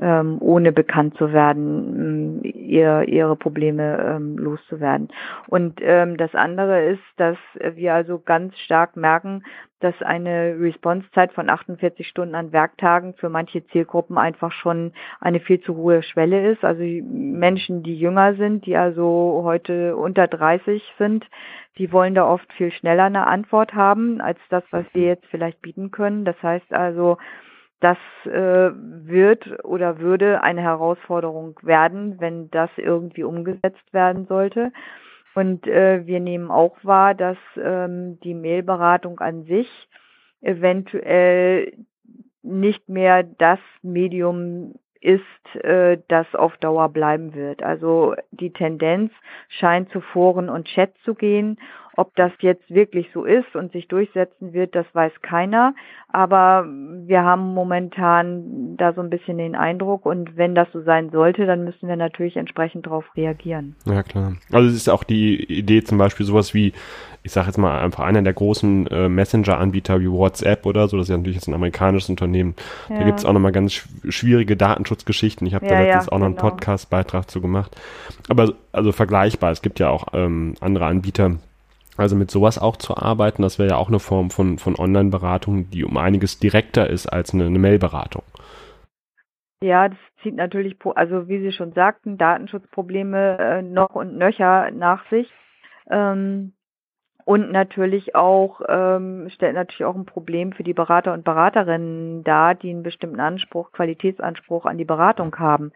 ähm, 0.00 0.38
ohne 0.40 0.72
bekannt 0.72 1.16
zu 1.16 1.32
werden, 1.32 2.40
ähm, 2.42 2.50
ihr, 2.54 3.06
ihre 3.08 3.36
Probleme 3.36 3.98
ähm, 3.98 4.38
loszuwerden. 4.38 5.08
Und 5.48 5.80
ähm, 5.82 6.16
das 6.16 6.34
andere 6.34 6.84
ist, 6.84 7.02
dass 7.16 7.36
wir 7.74 7.94
also 7.94 8.18
ganz 8.18 8.58
stark 8.58 8.96
merken, 8.96 9.42
dass 9.80 10.00
eine 10.00 10.56
Response-Zeit 10.58 11.32
von 11.32 11.50
48 11.50 12.06
Stunden 12.06 12.34
an 12.34 12.52
Werktagen 12.52 13.14
für 13.14 13.28
manche 13.28 13.66
Zielgruppen 13.66 14.16
einfach 14.16 14.52
schon 14.52 14.92
eine 15.20 15.40
viel 15.40 15.60
zu 15.60 15.76
hohe 15.76 16.02
Schwelle 16.02 16.52
ist. 16.52 16.64
Also 16.64 16.82
Menschen, 16.82 17.82
die 17.82 17.98
jünger 17.98 18.34
sind, 18.34 18.64
die 18.64 18.76
also 18.76 19.42
heute 19.44 19.96
unter 19.96 20.28
30 20.28 20.82
sind, 20.98 21.26
die 21.78 21.92
wollen 21.92 22.14
da 22.14 22.26
oft 22.26 22.50
viel 22.52 22.70
schneller 22.70 23.04
eine 23.04 23.26
Antwort 23.26 23.74
haben 23.74 24.20
als 24.20 24.38
das, 24.50 24.62
was 24.70 24.84
wir 24.92 25.06
jetzt 25.06 25.26
vielleicht 25.26 25.60
bieten 25.62 25.90
können. 25.90 26.24
Das 26.24 26.40
heißt 26.42 26.72
also, 26.72 27.18
das 27.82 27.98
äh, 28.24 28.70
wird 28.72 29.64
oder 29.64 29.98
würde 29.98 30.42
eine 30.42 30.62
Herausforderung 30.62 31.58
werden, 31.62 32.20
wenn 32.20 32.48
das 32.50 32.70
irgendwie 32.76 33.24
umgesetzt 33.24 33.92
werden 33.92 34.26
sollte. 34.26 34.72
Und 35.34 35.66
äh, 35.66 36.06
wir 36.06 36.20
nehmen 36.20 36.50
auch 36.50 36.76
wahr, 36.82 37.14
dass 37.14 37.38
ähm, 37.56 38.20
die 38.20 38.34
Mailberatung 38.34 39.18
an 39.18 39.44
sich 39.44 39.68
eventuell 40.42 41.72
nicht 42.42 42.88
mehr 42.88 43.24
das 43.24 43.58
Medium 43.82 44.74
ist, 45.00 45.56
äh, 45.64 45.98
das 46.06 46.32
auf 46.34 46.56
Dauer 46.58 46.88
bleiben 46.88 47.34
wird. 47.34 47.62
Also 47.62 48.14
die 48.30 48.52
Tendenz 48.52 49.12
scheint 49.48 49.90
zu 49.90 50.00
Foren 50.00 50.48
und 50.48 50.68
Chat 50.68 50.96
zu 51.04 51.14
gehen 51.14 51.58
ob 51.96 52.14
das 52.16 52.32
jetzt 52.40 52.68
wirklich 52.70 53.06
so 53.12 53.24
ist 53.24 53.54
und 53.54 53.72
sich 53.72 53.86
durchsetzen 53.88 54.52
wird, 54.52 54.74
das 54.74 54.86
weiß 54.92 55.12
keiner. 55.20 55.74
Aber 56.08 56.66
wir 56.66 57.22
haben 57.22 57.54
momentan 57.54 58.76
da 58.76 58.92
so 58.92 59.00
ein 59.00 59.10
bisschen 59.10 59.38
den 59.38 59.54
Eindruck 59.54 60.06
und 60.06 60.36
wenn 60.36 60.54
das 60.54 60.68
so 60.72 60.82
sein 60.82 61.10
sollte, 61.10 61.46
dann 61.46 61.64
müssen 61.64 61.88
wir 61.88 61.96
natürlich 61.96 62.36
entsprechend 62.36 62.86
darauf 62.86 63.04
reagieren. 63.16 63.76
Ja, 63.84 64.02
klar. 64.02 64.34
Also 64.50 64.68
es 64.68 64.74
ist 64.74 64.88
auch 64.88 65.04
die 65.04 65.42
Idee 65.44 65.82
zum 65.82 65.98
Beispiel 65.98 66.24
sowas 66.24 66.54
wie, 66.54 66.72
ich 67.22 67.32
sage 67.32 67.48
jetzt 67.48 67.58
mal 67.58 67.80
einfach 67.80 68.04
einer 68.04 68.22
der 68.22 68.32
großen 68.32 68.86
äh, 68.88 69.08
Messenger-Anbieter 69.08 70.00
wie 70.00 70.10
WhatsApp 70.10 70.66
oder 70.66 70.88
so, 70.88 70.96
das 70.96 71.06
ist 71.06 71.10
ja 71.10 71.16
natürlich 71.16 71.36
jetzt 71.36 71.48
ein 71.48 71.54
amerikanisches 71.54 72.10
Unternehmen. 72.10 72.56
Ja. 72.88 72.98
Da 72.98 73.04
gibt 73.04 73.18
es 73.18 73.24
auch 73.24 73.32
nochmal 73.32 73.52
ganz 73.52 73.72
sch 73.72 73.86
schwierige 74.08 74.56
Datenschutzgeschichten. 74.56 75.46
Ich 75.46 75.54
habe 75.54 75.66
ja, 75.66 75.72
da 75.72 75.80
letztens 75.80 76.06
ja, 76.06 76.12
auch 76.12 76.18
noch 76.18 76.26
einen 76.26 76.36
genau. 76.36 76.48
Podcast-Beitrag 76.48 77.30
zu 77.30 77.40
gemacht. 77.40 77.76
Aber 78.28 78.52
also 78.72 78.92
vergleichbar, 78.92 79.50
es 79.50 79.62
gibt 79.62 79.78
ja 79.78 79.90
auch 79.90 80.08
ähm, 80.12 80.54
andere 80.60 80.86
Anbieter, 80.86 81.36
also 81.96 82.16
mit 82.16 82.30
sowas 82.30 82.58
auch 82.58 82.76
zu 82.76 82.96
arbeiten, 82.96 83.42
das 83.42 83.58
wäre 83.58 83.70
ja 83.70 83.76
auch 83.76 83.88
eine 83.88 84.00
Form 84.00 84.30
von, 84.30 84.58
von 84.58 84.76
Online-Beratung, 84.76 85.70
die 85.70 85.84
um 85.84 85.96
einiges 85.96 86.38
direkter 86.38 86.88
ist 86.88 87.06
als 87.06 87.34
eine, 87.34 87.46
eine 87.46 87.58
Mail-Beratung. 87.58 88.22
Ja, 89.62 89.88
das 89.88 89.98
zieht 90.22 90.34
natürlich, 90.34 90.76
also 90.96 91.28
wie 91.28 91.38
Sie 91.40 91.52
schon 91.52 91.72
sagten, 91.72 92.18
Datenschutzprobleme 92.18 93.38
äh, 93.38 93.62
noch 93.62 93.94
und 93.94 94.16
nöcher 94.16 94.70
nach 94.72 95.08
sich. 95.08 95.30
Ähm, 95.88 96.52
und 97.24 97.52
natürlich 97.52 98.16
auch, 98.16 98.60
ähm, 98.68 99.28
stellt 99.30 99.54
natürlich 99.54 99.84
auch 99.84 99.94
ein 99.94 100.06
Problem 100.06 100.52
für 100.52 100.64
die 100.64 100.74
Berater 100.74 101.12
und 101.12 101.24
Beraterinnen 101.24 102.24
dar, 102.24 102.56
die 102.56 102.70
einen 102.70 102.82
bestimmten 102.82 103.20
Anspruch, 103.20 103.70
Qualitätsanspruch 103.70 104.66
an 104.66 104.78
die 104.78 104.84
Beratung 104.84 105.36
haben. 105.38 105.72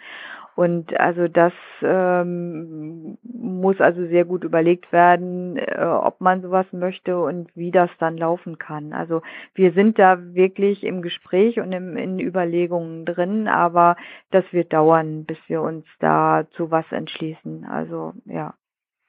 Und 0.57 0.99
also 0.99 1.29
das 1.29 1.53
ähm, 1.83 3.19
muss 3.23 3.79
also 3.79 4.07
sehr 4.07 4.25
gut 4.25 4.43
überlegt 4.43 4.91
werden, 4.91 5.59
äh, 5.59 5.85
ob 5.85 6.23
man 6.23 6.41
sowas 6.41 6.65
möchte 6.73 7.21
und 7.21 7.55
wie 7.55 7.71
das 7.71 7.91
dann 7.99 8.17
laufen 8.17 8.59
kann. 8.59 8.95
Also 8.95 9.21
wir 9.55 9.73
sind 9.73 9.99
da 9.99 10.19
wirklich 10.35 10.83
im 10.83 11.03
Gespräch 11.03 11.61
und 11.61 11.73
im, 11.73 11.99
in 11.99 12.19
Überlegungen 12.19 13.05
drin, 13.05 13.49
aber 13.49 13.97
das 14.31 14.45
wird 14.51 14.73
dauern, 14.73 15.27
bis 15.27 15.37
wir 15.47 15.61
uns 15.61 15.85
da 16.01 16.47
zu 16.53 16.71
was 16.71 16.91
entschließen. 16.91 17.67
Also 17.67 18.15
ja. 18.25 18.55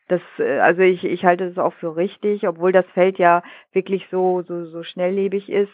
Das, 0.10 0.22
äh, 0.40 0.60
also 0.60 0.82
ich, 0.82 1.06
ich 1.06 1.24
halte 1.24 1.48
das 1.48 1.58
auch 1.58 1.74
für 1.76 1.96
richtig, 1.96 2.46
obwohl 2.46 2.74
das 2.74 2.86
Feld 2.88 3.20
ja 3.20 3.42
wirklich 3.72 4.06
so, 4.12 4.42
so, 4.42 4.66
so 4.66 4.84
schnelllebig 4.84 5.50
ist. 5.50 5.72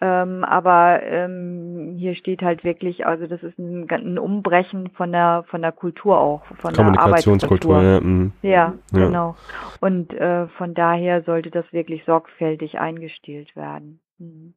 Ähm, 0.00 0.42
aber 0.42 1.00
ähm, 1.04 1.61
hier 2.02 2.14
steht 2.16 2.42
halt 2.42 2.64
wirklich, 2.64 3.06
also 3.06 3.26
das 3.26 3.42
ist 3.42 3.58
ein, 3.58 3.88
ein, 3.88 4.18
Umbrechen 4.18 4.90
von 4.90 5.12
der 5.12 5.44
von 5.48 5.62
der 5.62 5.72
Kultur 5.72 6.18
auch, 6.18 6.44
von 6.58 6.74
der 6.74 7.00
Arbeitskultur. 7.00 7.82
Ja, 7.82 8.00
mhm. 8.00 8.32
ja, 8.42 8.50
ja, 8.50 8.74
genau. 8.90 9.36
Und 9.80 10.12
äh, 10.12 10.48
von 10.48 10.74
daher 10.74 11.22
sollte 11.22 11.50
das 11.50 11.64
wirklich 11.72 12.04
sorgfältig 12.04 12.78
eingestellt 12.78 13.54
werden. 13.54 14.00
Mhm 14.18 14.54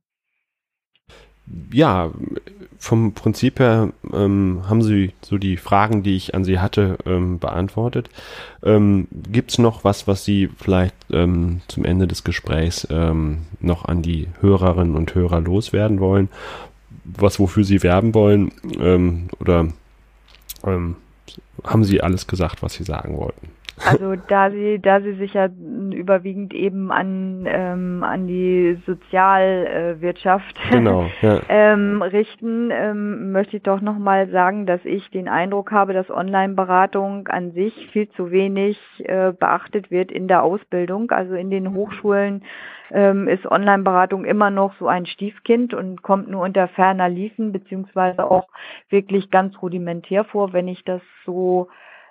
ja, 1.72 2.12
vom 2.80 3.14
Prinzip 3.14 3.60
her 3.60 3.92
ähm, 4.14 4.64
haben 4.68 4.82
Sie 4.82 5.14
so 5.22 5.38
die 5.38 5.58
Fragen, 5.58 6.04
die 6.04 6.16
ich 6.16 6.34
an 6.34 6.44
Sie 6.44 6.60
hatte, 6.60 6.98
ähm, 7.06 7.40
beantwortet. 7.40 8.10
Ähm, 8.64 9.08
Gibt 9.12 9.52
es 9.52 9.60
noch 9.60 9.84
was, 9.84 10.08
was 10.08 10.26
Sie 10.26 10.50
vielleicht 10.58 10.96
ähm, 11.12 11.62
zum 11.68 11.86
Ende 11.86 12.08
des 12.08 12.24
Gesprächs 12.24 12.88
ähm, 12.90 13.44
noch 13.60 13.86
an 13.86 14.02
die 14.02 14.28
Hörerinnen 14.42 14.96
und 14.96 15.14
Hörer 15.14 15.42
loswerden 15.42 16.00
wollen? 16.00 16.30
Was, 17.06 17.40
wofür 17.40 17.64
Sie 17.64 17.84
werben 17.84 18.14
wollen? 18.14 18.52
Ähm, 18.80 19.30
oder 19.40 19.68
ähm, 20.66 20.96
haben 21.64 21.84
Sie 21.84 22.02
alles 22.02 22.28
gesagt, 22.28 22.62
was 22.62 22.74
Sie 22.74 22.84
sagen 22.84 23.18
wollten? 23.18 23.50
Also 23.84 24.16
da 24.16 24.52
sie, 24.52 24.80
da 24.80 25.02
sie 25.02 25.14
sich 25.14 25.34
ja 25.34 25.48
überwiegend 25.48 26.54
eben 26.54 26.92
an 26.92 27.46
ähm, 27.46 28.04
an 28.04 28.26
die 28.26 28.80
Sozialwirtschaft 28.86 30.58
genau, 30.72 31.10
ja. 31.22 31.42
ähm, 31.50 32.02
richten, 32.02 32.72
ähm, 32.72 33.34
möchte 33.34 33.58
ich 33.58 33.64
doch 33.64 33.82
noch 33.82 33.98
mal 33.98 34.30
sagen, 34.30 34.66
dass 34.66 34.80
ich 34.86 35.10
den 35.12 35.28
Eindruck 35.28 35.72
habe, 35.72 35.94
dass 35.94 36.10
Online-Beratung 36.10 37.28
an 37.28 37.52
sich 37.52 37.90
viel 37.92 38.10
zu 38.12 38.32
wenig 38.32 38.80
äh, 39.00 39.34
beachtet 39.34 39.92
wird 39.92 40.10
in 40.10 40.30
der 40.30 40.44
Ausbildung. 40.44 41.12
Also 41.12 41.36
in 41.36 41.50
den 41.50 41.74
Hochschulen 41.74 42.44
ähm, 42.92 43.28
ist 43.28 43.46
Online-Beratung 43.46 44.24
immer 44.24 44.52
noch 44.52 44.74
so 44.80 44.88
ein 44.88 45.06
Stiefkind 45.06 45.74
und 45.74 46.02
kommt 46.02 46.30
nur 46.30 46.44
unter 46.44 46.70
ferner 46.70 47.10
Liefen 47.10 47.52
beziehungsweise 47.52 48.30
auch 48.30 48.48
wirklich 48.90 49.32
ganz 49.32 49.62
rudimentär 49.62 50.24
vor, 50.24 50.54
wenn 50.54 50.70
ich 50.70 50.84
das 50.86 51.02
so 51.26 51.68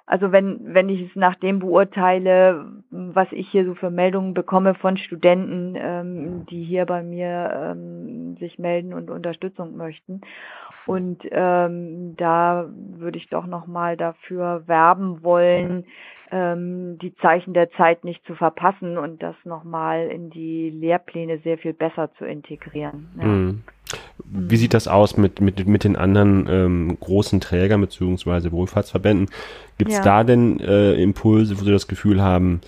also 0.07 0.33
wenn, 0.33 0.75
wenn 0.75 0.89
ich 0.91 1.01
es 1.01 1.17
nach 1.17 1.35
dem 1.37 1.61
beurteile, 1.61 2.67
was 2.91 3.29
ich 3.33 3.49
hier 3.49 3.65
so 3.65 3.75
für 3.75 3.91
Meldungen 3.91 4.35
bekomme 4.35 4.75
von 4.75 4.99
Studenten, 4.99 5.75
ähm, 5.77 6.47
die 6.47 6.63
hier 6.63 6.85
bei 6.85 7.03
mir 7.03 7.73
ähm, 7.73 8.37
sich 8.37 8.59
melden 8.59 8.93
und 8.93 9.11
Unterstützung 9.11 9.77
möchten. 9.77 10.21
Und 10.87 11.23
ähm, 11.31 12.15
da 12.17 12.69
würde 12.69 13.17
ich 13.17 13.29
doch 13.29 13.47
nochmal 13.47 13.97
dafür 13.97 14.65
werben 14.67 15.23
wollen, 15.23 15.87
ähm, 16.31 16.99
die 16.99 17.15
Zeichen 17.17 17.55
der 17.55 17.71
Zeit 17.71 18.05
nicht 18.05 18.27
zu 18.27 18.35
verpassen 18.35 18.99
und 18.99 19.23
das 19.23 19.37
nochmal 19.45 20.09
in 20.09 20.29
die 20.29 20.69
Lehrpläne 20.69 21.39
sehr 21.39 21.57
viel 21.57 21.73
besser 21.73 22.13
zu 22.19 22.27
integrieren. 22.27 23.09
Ja. 23.19 23.25
Mhm. 23.25 23.63
Wie 24.25 24.57
sieht 24.57 24.75
das 24.75 24.89
aus 24.89 25.17
mit, 25.17 25.41
mit, 25.41 25.67
mit 25.67 25.85
den 25.85 25.97
anderen 25.97 26.47
ähm, 26.49 26.97
großen 27.01 27.41
Trägern 27.41 27.81
bzw. 27.81 28.53
Wohlfahrtsverbänden? 28.53 29.29
Gibt 29.79 29.91
es 29.91 29.99
ja. 29.99 30.05
da 30.05 30.25
denn 30.25 30.61
äh, 30.61 30.95
Impulse, 30.95 31.59
wo 31.61 31.65
Sie 31.65 31.73
das 31.73 31.89
Gefühl 31.89 32.23
haben, 32.23 32.61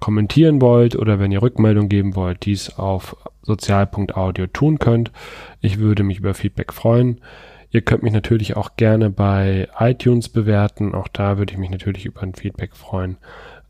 kommentieren 0.00 0.60
wollt 0.60 0.96
oder 0.96 1.18
wenn 1.18 1.30
ihr 1.30 1.42
Rückmeldung 1.42 1.88
geben 1.88 2.16
wollt, 2.16 2.44
dies 2.46 2.78
auf 2.78 3.16
sozial.audio 3.42 4.46
tun 4.46 4.78
könnt. 4.78 5.12
Ich 5.60 5.78
würde 5.78 6.02
mich 6.02 6.18
über 6.18 6.34
Feedback 6.34 6.72
freuen. 6.72 7.20
Ihr 7.70 7.82
könnt 7.82 8.02
mich 8.02 8.12
natürlich 8.12 8.56
auch 8.56 8.76
gerne 8.76 9.10
bei 9.10 9.68
iTunes 9.78 10.28
bewerten. 10.28 10.94
Auch 10.94 11.08
da 11.08 11.38
würde 11.38 11.52
ich 11.52 11.58
mich 11.58 11.70
natürlich 11.70 12.06
über 12.06 12.22
ein 12.22 12.34
Feedback 12.34 12.74
freuen. 12.74 13.16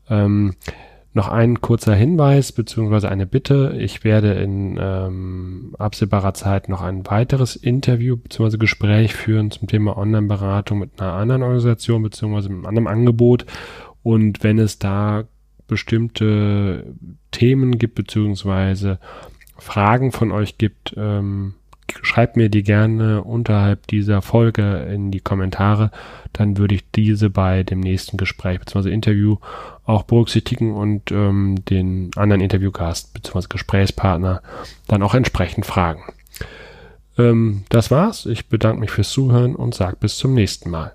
Ähm, 0.09 0.55
noch 1.13 1.27
ein 1.27 1.59
kurzer 1.59 1.93
Hinweis 1.93 2.51
beziehungsweise 2.53 3.09
eine 3.09 3.27
Bitte. 3.27 3.75
Ich 3.77 4.03
werde 4.03 4.33
in 4.33 4.79
ähm, 4.81 5.75
absehbarer 5.77 6.33
Zeit 6.33 6.69
noch 6.69 6.81
ein 6.81 7.05
weiteres 7.05 7.55
Interview 7.57 8.15
beziehungsweise 8.15 8.57
Gespräch 8.57 9.13
führen 9.13 9.51
zum 9.51 9.67
Thema 9.67 9.97
Online-Beratung 9.97 10.79
mit 10.79 11.01
einer 11.01 11.13
anderen 11.13 11.43
Organisation 11.43 12.01
beziehungsweise 12.01 12.49
mit 12.49 12.59
einem 12.59 12.67
anderen 12.67 12.87
Angebot. 12.87 13.45
Und 14.03 14.43
wenn 14.43 14.57
es 14.57 14.79
da 14.79 15.25
bestimmte 15.71 16.83
Themen 17.31 17.77
gibt, 17.79 17.95
beziehungsweise 17.95 18.99
Fragen 19.57 20.11
von 20.11 20.33
euch 20.33 20.57
gibt, 20.57 20.93
ähm, 20.97 21.53
schreibt 22.01 22.35
mir 22.35 22.49
die 22.49 22.63
gerne 22.63 23.23
unterhalb 23.23 23.87
dieser 23.87 24.21
Folge 24.21 24.85
in 24.93 25.11
die 25.11 25.21
Kommentare. 25.21 25.91
Dann 26.33 26.57
würde 26.57 26.75
ich 26.75 26.83
diese 26.91 27.29
bei 27.29 27.63
dem 27.63 27.79
nächsten 27.79 28.17
Gespräch 28.17 28.59
bzw. 28.59 28.91
Interview 28.91 29.37
auch 29.85 30.03
berücksichtigen 30.03 30.73
und 30.73 31.09
ähm, 31.13 31.63
den 31.69 32.11
anderen 32.17 32.41
Interviewgast 32.41 33.13
bzw. 33.13 33.47
Gesprächspartner 33.47 34.41
dann 34.87 35.03
auch 35.03 35.15
entsprechend 35.15 35.65
fragen. 35.65 36.03
Ähm, 37.17 37.63
das 37.69 37.91
war's. 37.91 38.25
Ich 38.25 38.49
bedanke 38.49 38.81
mich 38.81 38.91
fürs 38.91 39.11
Zuhören 39.11 39.55
und 39.55 39.73
sage 39.73 39.95
bis 39.97 40.17
zum 40.17 40.33
nächsten 40.33 40.69
Mal. 40.69 40.91